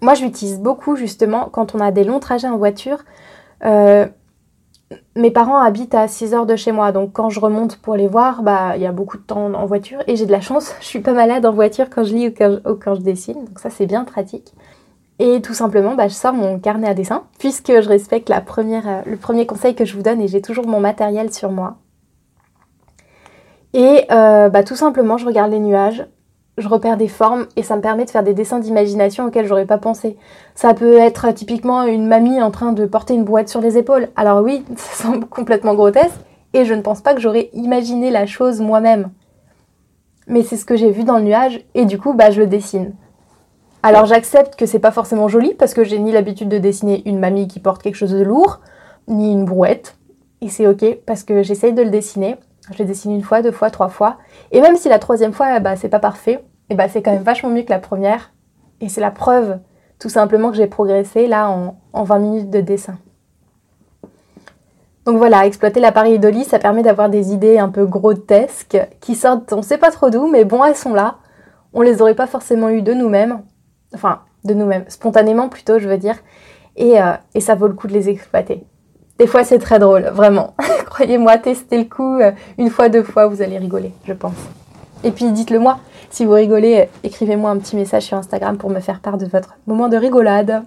Moi, 0.00 0.14
je 0.14 0.24
l'utilise 0.24 0.60
beaucoup 0.60 0.96
justement 0.96 1.48
quand 1.50 1.74
on 1.74 1.80
a 1.80 1.92
des 1.92 2.04
longs 2.04 2.20
trajets 2.20 2.48
en 2.48 2.58
voiture. 2.58 2.98
Euh, 3.64 4.06
mes 5.16 5.30
parents 5.30 5.58
habitent 5.58 5.94
à 5.94 6.08
6 6.08 6.34
heures 6.34 6.46
de 6.46 6.56
chez 6.56 6.72
moi, 6.72 6.92
donc 6.92 7.12
quand 7.12 7.30
je 7.30 7.40
remonte 7.40 7.76
pour 7.76 7.96
les 7.96 8.08
voir, 8.08 8.42
bah 8.42 8.76
il 8.76 8.82
y 8.82 8.86
a 8.86 8.92
beaucoup 8.92 9.16
de 9.16 9.22
temps 9.22 9.52
en 9.54 9.66
voiture 9.66 10.00
et 10.06 10.16
j'ai 10.16 10.26
de 10.26 10.32
la 10.32 10.40
chance, 10.40 10.74
je 10.80 10.86
suis 10.86 11.00
pas 11.00 11.12
malade 11.12 11.44
en 11.46 11.52
voiture 11.52 11.90
quand 11.90 12.04
je 12.04 12.14
lis 12.14 12.28
ou 12.28 12.74
quand 12.74 12.94
je, 12.94 13.00
dessine, 13.00 13.44
donc 13.44 13.58
ça 13.58 13.70
c'est 13.70 13.86
bien 13.86 14.04
pratique. 14.04 14.52
Et 15.20 15.40
tout 15.40 15.54
simplement, 15.54 15.94
bah, 15.94 16.08
je 16.08 16.14
sors 16.14 16.32
mon 16.32 16.58
carnet 16.58 16.88
à 16.88 16.94
dessin, 16.94 17.22
puisque 17.38 17.68
je 17.68 17.88
respecte 17.88 18.30
euh, 18.30 19.02
le 19.06 19.16
premier 19.16 19.46
conseil 19.46 19.76
que 19.76 19.84
je 19.84 19.94
vous 19.94 20.02
donne 20.02 20.20
et 20.20 20.26
j'ai 20.26 20.42
toujours 20.42 20.66
mon 20.66 20.80
matériel 20.80 21.32
sur 21.32 21.52
moi. 21.52 21.76
Et 23.74 24.06
euh, 24.10 24.48
bah, 24.48 24.64
tout 24.64 24.74
simplement, 24.74 25.16
je 25.16 25.26
regarde 25.26 25.52
les 25.52 25.60
nuages, 25.60 26.06
je 26.56 26.68
repère 26.68 26.96
des 26.96 27.08
formes 27.08 27.46
et 27.56 27.62
ça 27.62 27.76
me 27.76 27.80
permet 27.80 28.04
de 28.04 28.10
faire 28.10 28.22
des 28.22 28.34
dessins 28.34 28.60
d'imagination 28.60 29.26
auxquels 29.26 29.46
j'aurais 29.46 29.66
pas 29.66 29.78
pensé. 29.78 30.16
Ça 30.54 30.72
peut 30.72 30.98
être 30.98 31.30
typiquement 31.32 31.82
une 31.82 32.06
mamie 32.06 32.40
en 32.40 32.50
train 32.50 32.72
de 32.72 32.86
porter 32.86 33.14
une 33.14 33.24
brouette 33.24 33.48
sur 33.48 33.60
les 33.60 33.76
épaules. 33.76 34.08
Alors 34.14 34.42
oui, 34.42 34.64
ça 34.76 35.04
semble 35.04 35.26
complètement 35.26 35.74
grotesque 35.74 36.20
et 36.52 36.64
je 36.64 36.74
ne 36.74 36.82
pense 36.82 37.00
pas 37.00 37.14
que 37.14 37.20
j'aurais 37.20 37.50
imaginé 37.54 38.10
la 38.10 38.26
chose 38.26 38.60
moi-même. 38.60 39.10
Mais 40.26 40.42
c'est 40.42 40.56
ce 40.56 40.64
que 40.64 40.76
j'ai 40.76 40.90
vu 40.90 41.04
dans 41.04 41.18
le 41.18 41.24
nuage 41.24 41.64
et 41.74 41.84
du 41.84 41.98
coup, 41.98 42.14
bah 42.14 42.30
je 42.30 42.40
le 42.40 42.46
dessine. 42.46 42.94
Alors 43.82 44.06
j'accepte 44.06 44.56
que 44.56 44.64
c'est 44.64 44.78
pas 44.78 44.92
forcément 44.92 45.28
joli 45.28 45.52
parce 45.54 45.74
que 45.74 45.84
j'ai 45.84 45.98
ni 45.98 46.12
l'habitude 46.12 46.48
de 46.48 46.58
dessiner 46.58 47.02
une 47.04 47.18
mamie 47.18 47.48
qui 47.48 47.60
porte 47.60 47.82
quelque 47.82 47.96
chose 47.96 48.12
de 48.12 48.22
lourd, 48.22 48.60
ni 49.08 49.32
une 49.32 49.44
brouette. 49.44 49.96
Et 50.40 50.48
c'est 50.48 50.66
ok 50.66 50.98
parce 51.04 51.24
que 51.24 51.42
j'essaye 51.42 51.72
de 51.72 51.82
le 51.82 51.90
dessiner 51.90 52.36
je 52.72 52.82
dessine 52.82 53.12
une 53.12 53.22
fois, 53.22 53.42
deux 53.42 53.52
fois, 53.52 53.70
trois 53.70 53.88
fois. 53.88 54.18
Et 54.52 54.60
même 54.60 54.76
si 54.76 54.88
la 54.88 54.98
troisième 54.98 55.32
fois, 55.32 55.60
bah, 55.60 55.76
c'est 55.76 55.88
pas 55.88 55.98
parfait, 55.98 56.44
et 56.70 56.74
bah, 56.74 56.88
c'est 56.88 57.02
quand 57.02 57.12
même 57.12 57.22
vachement 57.22 57.50
mieux 57.50 57.62
que 57.62 57.70
la 57.70 57.78
première. 57.78 58.32
Et 58.80 58.88
c'est 58.88 59.00
la 59.00 59.10
preuve, 59.10 59.58
tout 59.98 60.08
simplement, 60.08 60.50
que 60.50 60.56
j'ai 60.56 60.66
progressé 60.66 61.26
là 61.26 61.48
en, 61.50 61.76
en 61.92 62.04
20 62.04 62.18
minutes 62.18 62.50
de 62.50 62.60
dessin. 62.60 62.98
Donc 65.04 65.18
voilà, 65.18 65.44
exploiter 65.44 65.80
l'appareil 65.80 66.18
Dolly, 66.18 66.44
ça 66.44 66.58
permet 66.58 66.82
d'avoir 66.82 67.10
des 67.10 67.32
idées 67.32 67.58
un 67.58 67.68
peu 67.68 67.84
grotesques 67.84 68.78
qui 69.00 69.14
sortent, 69.14 69.52
on 69.52 69.60
sait 69.60 69.76
pas 69.76 69.90
trop 69.90 70.08
d'où, 70.08 70.26
mais 70.26 70.44
bon, 70.44 70.64
elles 70.64 70.76
sont 70.76 70.94
là. 70.94 71.16
On 71.74 71.82
les 71.82 72.00
aurait 72.00 72.14
pas 72.14 72.26
forcément 72.26 72.70
eues 72.70 72.82
de 72.82 72.94
nous-mêmes. 72.94 73.42
Enfin, 73.94 74.20
de 74.44 74.54
nous-mêmes, 74.54 74.84
spontanément 74.88 75.48
plutôt, 75.48 75.78
je 75.78 75.88
veux 75.88 75.98
dire. 75.98 76.16
Et, 76.76 77.00
euh, 77.00 77.12
et 77.34 77.40
ça 77.40 77.54
vaut 77.54 77.68
le 77.68 77.74
coup 77.74 77.86
de 77.86 77.92
les 77.92 78.08
exploiter. 78.08 78.64
Des 79.18 79.26
fois, 79.26 79.44
c'est 79.44 79.58
très 79.58 79.78
drôle, 79.78 80.04
vraiment. 80.04 80.54
Croyez-moi, 80.94 81.38
testez 81.38 81.76
le 81.76 81.86
coup 81.86 82.20
euh, 82.20 82.30
une 82.56 82.70
fois, 82.70 82.88
deux 82.88 83.02
fois, 83.02 83.26
vous 83.26 83.42
allez 83.42 83.58
rigoler, 83.58 83.92
je 84.04 84.12
pense. 84.12 84.36
Et 85.02 85.10
puis, 85.10 85.32
dites-le 85.32 85.58
moi. 85.58 85.80
Si 86.08 86.24
vous 86.24 86.34
rigolez, 86.34 86.82
euh, 86.82 86.84
écrivez-moi 87.02 87.50
un 87.50 87.58
petit 87.58 87.74
message 87.74 88.04
sur 88.04 88.16
Instagram 88.16 88.56
pour 88.58 88.70
me 88.70 88.78
faire 88.78 89.00
part 89.00 89.18
de 89.18 89.26
votre 89.26 89.56
moment 89.66 89.88
de 89.88 89.96
rigolade. 89.96 90.62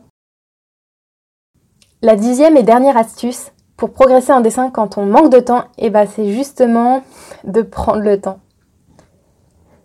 La 2.01 2.17
dixième 2.17 2.57
et 2.57 2.63
dernière 2.63 2.97
astuce 2.97 3.53
pour 3.77 3.91
progresser 3.91 4.33
en 4.33 4.41
dessin 4.41 4.69
quand 4.69 4.97
on 4.97 5.05
manque 5.05 5.31
de 5.31 5.39
temps, 5.39 5.63
eh 5.77 5.89
ben, 5.89 6.05
c'est 6.05 6.29
justement 6.33 7.03
de 7.45 7.61
prendre 7.61 8.01
le 8.01 8.19
temps. 8.19 8.39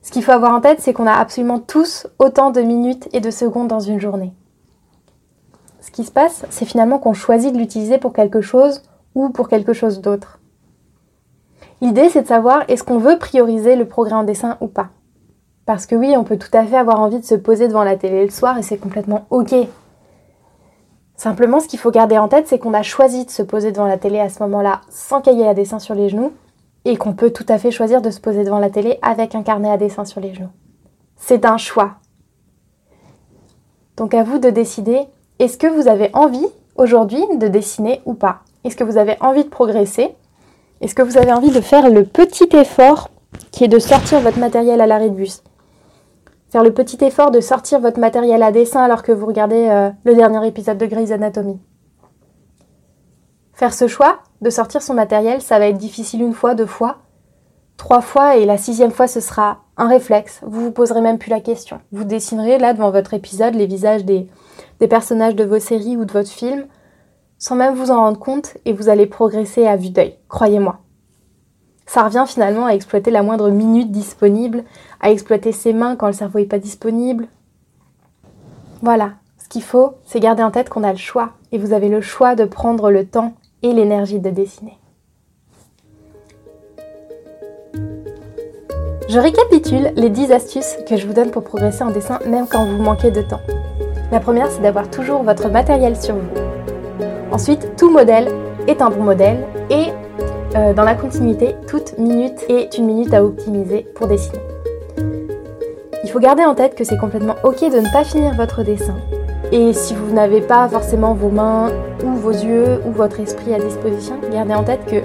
Ce 0.02 0.10
qu'il 0.10 0.24
faut 0.24 0.32
avoir 0.32 0.52
en 0.52 0.60
tête, 0.60 0.80
c'est 0.80 0.92
qu'on 0.92 1.06
a 1.06 1.12
absolument 1.12 1.60
tous 1.60 2.08
autant 2.18 2.50
de 2.50 2.62
minutes 2.62 3.08
et 3.12 3.20
de 3.20 3.30
secondes 3.30 3.68
dans 3.68 3.78
une 3.78 4.00
journée 4.00 4.32
ce 5.82 5.90
qui 5.90 6.04
se 6.04 6.12
passe, 6.12 6.46
c'est 6.48 6.64
finalement 6.64 6.98
qu'on 6.98 7.12
choisit 7.12 7.52
de 7.52 7.58
l'utiliser 7.58 7.98
pour 7.98 8.12
quelque 8.12 8.40
chose 8.40 8.82
ou 9.14 9.30
pour 9.30 9.48
quelque 9.48 9.72
chose 9.72 10.00
d'autre. 10.00 10.40
L'idée, 11.80 12.08
c'est 12.08 12.22
de 12.22 12.28
savoir 12.28 12.64
est-ce 12.68 12.84
qu'on 12.84 12.98
veut 12.98 13.18
prioriser 13.18 13.76
le 13.76 13.86
progrès 13.86 14.14
en 14.14 14.24
dessin 14.24 14.56
ou 14.60 14.68
pas? 14.68 14.90
Parce 15.66 15.86
que 15.86 15.94
oui, 15.94 16.14
on 16.16 16.24
peut 16.24 16.38
tout 16.38 16.50
à 16.52 16.64
fait 16.64 16.76
avoir 16.76 17.00
envie 17.00 17.20
de 17.20 17.24
se 17.24 17.34
poser 17.34 17.68
devant 17.68 17.84
la 17.84 17.96
télé 17.96 18.24
le 18.24 18.30
soir 18.30 18.58
et 18.58 18.62
c'est 18.62 18.78
complètement 18.78 19.26
ok. 19.30 19.54
Simplement, 21.16 21.60
ce 21.60 21.68
qu'il 21.68 21.78
faut 21.78 21.90
garder 21.90 22.18
en 22.18 22.28
tête, 22.28 22.48
c'est 22.48 22.58
qu'on 22.58 22.74
a 22.74 22.82
choisi 22.82 23.24
de 23.24 23.30
se 23.30 23.42
poser 23.42 23.70
devant 23.70 23.86
la 23.86 23.98
télé 23.98 24.18
à 24.18 24.28
ce 24.28 24.42
moment-là 24.42 24.80
sans 24.90 25.20
cahier 25.20 25.46
à 25.46 25.54
dessin 25.54 25.78
sur 25.78 25.94
les 25.94 26.08
genoux 26.08 26.32
et 26.84 26.96
qu'on 26.96 27.12
peut 27.12 27.30
tout 27.30 27.46
à 27.48 27.58
fait 27.58 27.70
choisir 27.70 28.02
de 28.02 28.10
se 28.10 28.20
poser 28.20 28.42
devant 28.44 28.58
la 28.58 28.70
télé 28.70 28.98
avec 29.02 29.34
un 29.34 29.42
carnet 29.42 29.70
à 29.70 29.76
dessin 29.76 30.04
sur 30.04 30.20
les 30.20 30.34
genoux. 30.34 30.50
C'est 31.16 31.44
un 31.44 31.58
choix. 31.58 31.94
Donc 33.96 34.14
à 34.14 34.24
vous 34.24 34.38
de 34.38 34.50
décider 34.50 35.00
est-ce 35.38 35.58
que 35.58 35.66
vous 35.66 35.86
avez 35.86 36.10
envie 36.12 36.46
aujourd'hui 36.76 37.22
de 37.38 37.46
dessiner 37.48 38.00
ou 38.04 38.14
pas? 38.14 38.40
Est-ce 38.64 38.76
que 38.76 38.84
vous 38.84 38.96
avez 38.96 39.16
envie 39.20 39.44
de 39.44 39.48
progresser? 39.48 40.14
Est-ce 40.80 40.94
que 40.94 41.02
vous 41.02 41.18
avez 41.18 41.32
envie 41.32 41.50
de 41.50 41.60
faire 41.60 41.90
le 41.90 42.04
petit 42.04 42.48
effort 42.56 43.10
qui 43.50 43.64
est 43.64 43.68
de 43.68 43.78
sortir 43.78 44.20
votre 44.20 44.38
matériel 44.38 44.80
à 44.80 44.86
l'arrêt 44.86 45.10
de 45.10 45.14
bus? 45.14 45.42
Faire 46.50 46.62
le 46.62 46.72
petit 46.72 47.02
effort 47.04 47.30
de 47.30 47.40
sortir 47.40 47.80
votre 47.80 47.98
matériel 47.98 48.42
à 48.42 48.52
dessin 48.52 48.82
alors 48.82 49.02
que 49.02 49.12
vous 49.12 49.26
regardez 49.26 49.68
euh, 49.68 49.90
le 50.04 50.14
dernier 50.14 50.46
épisode 50.46 50.78
de 50.78 50.86
Grey's 50.86 51.10
Anatomy? 51.10 51.58
Faire 53.52 53.74
ce 53.74 53.86
choix 53.86 54.18
de 54.40 54.50
sortir 54.50 54.82
son 54.82 54.94
matériel, 54.94 55.40
ça 55.40 55.58
va 55.58 55.68
être 55.68 55.78
difficile 55.78 56.22
une 56.22 56.34
fois, 56.34 56.54
deux 56.54 56.66
fois, 56.66 56.98
trois 57.76 58.00
fois 58.00 58.36
et 58.36 58.44
la 58.44 58.58
sixième 58.58 58.90
fois 58.90 59.06
ce 59.08 59.20
sera 59.20 59.58
un 59.76 59.88
réflexe. 59.88 60.40
Vous 60.44 60.60
vous 60.60 60.72
poserez 60.72 61.00
même 61.00 61.18
plus 61.18 61.30
la 61.30 61.40
question. 61.40 61.80
Vous 61.90 62.04
dessinerez 62.04 62.58
là 62.58 62.74
devant 62.74 62.90
votre 62.90 63.14
épisode 63.14 63.54
les 63.54 63.66
visages 63.66 64.04
des, 64.04 64.28
des 64.80 64.88
personnages 64.88 65.36
de 65.36 65.44
vos 65.44 65.58
séries 65.58 65.96
ou 65.96 66.04
de 66.04 66.12
votre 66.12 66.30
film, 66.30 66.66
sans 67.42 67.56
même 67.56 67.74
vous 67.74 67.90
en 67.90 67.96
rendre 67.96 68.20
compte, 68.20 68.56
et 68.64 68.72
vous 68.72 68.88
allez 68.88 69.04
progresser 69.04 69.66
à 69.66 69.74
vue 69.74 69.90
d'œil, 69.90 70.14
croyez-moi. 70.28 70.78
Ça 71.86 72.04
revient 72.04 72.22
finalement 72.24 72.66
à 72.66 72.70
exploiter 72.74 73.10
la 73.10 73.24
moindre 73.24 73.50
minute 73.50 73.90
disponible, 73.90 74.62
à 75.00 75.10
exploiter 75.10 75.50
ses 75.50 75.72
mains 75.72 75.96
quand 75.96 76.06
le 76.06 76.12
cerveau 76.12 76.38
n'est 76.38 76.44
pas 76.44 76.60
disponible. 76.60 77.26
Voilà, 78.80 79.14
ce 79.42 79.48
qu'il 79.48 79.64
faut, 79.64 79.94
c'est 80.04 80.20
garder 80.20 80.44
en 80.44 80.52
tête 80.52 80.68
qu'on 80.68 80.84
a 80.84 80.92
le 80.92 80.98
choix 80.98 81.30
et 81.50 81.58
vous 81.58 81.72
avez 81.72 81.88
le 81.88 82.00
choix 82.00 82.36
de 82.36 82.44
prendre 82.44 82.92
le 82.92 83.04
temps 83.06 83.32
et 83.62 83.72
l'énergie 83.72 84.20
de 84.20 84.30
dessiner. 84.30 84.78
Je 89.08 89.18
récapitule 89.18 89.92
les 89.96 90.10
10 90.10 90.30
astuces 90.30 90.76
que 90.88 90.96
je 90.96 91.08
vous 91.08 91.12
donne 91.12 91.32
pour 91.32 91.42
progresser 91.42 91.82
en 91.82 91.90
dessin 91.90 92.20
même 92.24 92.46
quand 92.46 92.64
vous 92.64 92.80
manquez 92.80 93.10
de 93.10 93.22
temps. 93.22 93.40
La 94.12 94.20
première, 94.20 94.48
c'est 94.48 94.62
d'avoir 94.62 94.88
toujours 94.88 95.24
votre 95.24 95.48
matériel 95.48 96.00
sur 96.00 96.14
vous. 96.14 96.51
Ensuite, 97.32 97.76
tout 97.76 97.90
modèle 97.90 98.28
est 98.68 98.82
un 98.82 98.90
bon 98.90 99.02
modèle 99.02 99.38
et 99.70 99.86
euh, 100.54 100.74
dans 100.74 100.84
la 100.84 100.94
continuité, 100.94 101.54
toute 101.66 101.98
minute 101.98 102.44
est 102.50 102.76
une 102.76 102.84
minute 102.84 103.14
à 103.14 103.24
optimiser 103.24 103.86
pour 103.94 104.06
dessiner. 104.06 104.38
Il 106.04 106.10
faut 106.10 106.20
garder 106.20 106.44
en 106.44 106.54
tête 106.54 106.74
que 106.74 106.84
c'est 106.84 106.98
complètement 106.98 107.36
ok 107.42 107.60
de 107.60 107.80
ne 107.80 107.90
pas 107.90 108.04
finir 108.04 108.34
votre 108.34 108.62
dessin. 108.62 108.96
Et 109.50 109.72
si 109.72 109.94
vous 109.94 110.12
n'avez 110.12 110.42
pas 110.42 110.68
forcément 110.68 111.14
vos 111.14 111.30
mains 111.30 111.70
ou 112.04 112.10
vos 112.10 112.32
yeux 112.32 112.80
ou 112.86 112.90
votre 112.90 113.18
esprit 113.20 113.54
à 113.54 113.58
disposition, 113.58 114.14
gardez 114.30 114.54
en 114.54 114.64
tête 114.64 114.84
que 114.84 115.00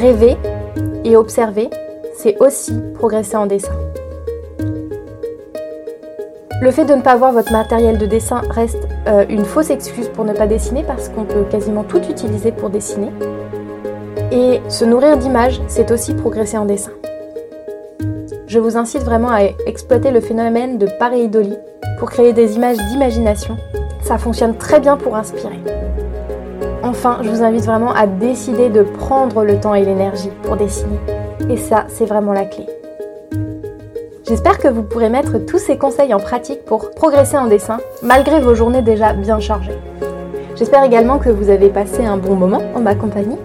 rêver 0.00 0.36
et 1.04 1.16
observer 1.16 1.70
c'est 2.14 2.36
aussi 2.40 2.74
progresser 2.94 3.36
en 3.36 3.46
dessin. 3.46 3.72
Le 6.62 6.70
fait 6.70 6.84
de 6.84 6.94
ne 6.94 7.02
pas 7.02 7.14
avoir 7.14 7.32
votre 7.32 7.50
matériel 7.50 7.98
de 7.98 8.06
dessin 8.06 8.40
reste 8.48 8.86
euh, 9.08 9.24
une 9.28 9.44
fausse 9.44 9.70
excuse 9.70 10.06
pour 10.06 10.24
ne 10.24 10.32
pas 10.32 10.46
dessiner 10.46 10.84
parce 10.84 11.08
qu'on 11.08 11.24
peut 11.24 11.42
quasiment 11.50 11.82
tout 11.82 12.00
utiliser 12.08 12.52
pour 12.52 12.70
dessiner. 12.70 13.10
Et 14.30 14.60
se 14.68 14.84
nourrir 14.84 15.16
d'images, 15.16 15.60
c'est 15.66 15.90
aussi 15.90 16.14
progresser 16.14 16.56
en 16.56 16.64
dessin. 16.64 16.92
Je 18.46 18.60
vous 18.60 18.76
incite 18.76 19.02
vraiment 19.02 19.30
à 19.32 19.40
exploiter 19.66 20.12
le 20.12 20.20
phénomène 20.20 20.78
de 20.78 20.86
pareidolie 21.00 21.58
pour 21.98 22.12
créer 22.12 22.32
des 22.32 22.54
images 22.54 22.78
d'imagination. 22.90 23.56
Ça 24.00 24.16
fonctionne 24.16 24.56
très 24.56 24.78
bien 24.78 24.96
pour 24.96 25.16
inspirer. 25.16 25.58
Enfin, 26.84 27.18
je 27.22 27.28
vous 27.28 27.42
invite 27.42 27.64
vraiment 27.64 27.92
à 27.92 28.06
décider 28.06 28.68
de 28.68 28.82
prendre 28.82 29.42
le 29.42 29.58
temps 29.58 29.74
et 29.74 29.84
l'énergie 29.84 30.30
pour 30.44 30.56
dessiner. 30.56 31.00
Et 31.50 31.56
ça, 31.56 31.86
c'est 31.88 32.06
vraiment 32.06 32.32
la 32.32 32.44
clé. 32.44 32.66
J'espère 34.32 34.56
que 34.56 34.68
vous 34.68 34.82
pourrez 34.82 35.10
mettre 35.10 35.36
tous 35.44 35.58
ces 35.58 35.76
conseils 35.76 36.14
en 36.14 36.18
pratique 36.18 36.64
pour 36.64 36.92
progresser 36.92 37.36
en 37.36 37.48
dessin, 37.48 37.80
malgré 38.02 38.40
vos 38.40 38.54
journées 38.54 38.80
déjà 38.80 39.12
bien 39.12 39.38
chargées. 39.40 39.76
J'espère 40.56 40.84
également 40.84 41.18
que 41.18 41.28
vous 41.28 41.50
avez 41.50 41.68
passé 41.68 42.06
un 42.06 42.16
bon 42.16 42.34
moment 42.34 42.62
en 42.74 42.80
ma 42.80 42.94
compagnie. 42.94 43.36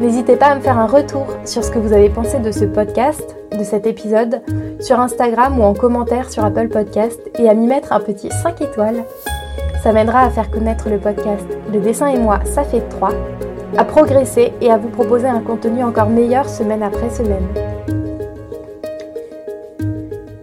N'hésitez 0.00 0.36
pas 0.36 0.46
à 0.46 0.54
me 0.54 0.62
faire 0.62 0.78
un 0.78 0.86
retour 0.86 1.26
sur 1.44 1.62
ce 1.62 1.70
que 1.70 1.78
vous 1.78 1.92
avez 1.92 2.08
pensé 2.08 2.38
de 2.38 2.50
ce 2.50 2.64
podcast, 2.64 3.36
de 3.58 3.62
cet 3.62 3.86
épisode, 3.86 4.40
sur 4.80 4.98
Instagram 4.98 5.60
ou 5.60 5.64
en 5.64 5.74
commentaire 5.74 6.30
sur 6.30 6.46
Apple 6.46 6.68
Podcast 6.68 7.20
et 7.38 7.50
à 7.50 7.52
m'y 7.52 7.66
mettre 7.66 7.92
un 7.92 8.00
petit 8.00 8.30
5 8.30 8.62
étoiles. 8.62 9.04
Ça 9.82 9.92
m'aidera 9.92 10.20
à 10.20 10.30
faire 10.30 10.50
connaître 10.50 10.88
le 10.88 10.96
podcast 10.96 11.46
Le 11.70 11.80
dessin 11.80 12.06
et 12.06 12.18
moi, 12.18 12.40
ça 12.46 12.64
fait 12.64 12.88
3 12.88 13.10
à 13.76 13.84
progresser 13.84 14.54
et 14.62 14.70
à 14.70 14.78
vous 14.78 14.88
proposer 14.88 15.26
un 15.26 15.40
contenu 15.40 15.84
encore 15.84 16.08
meilleur 16.08 16.48
semaine 16.48 16.82
après 16.82 17.10
semaine. 17.10 17.65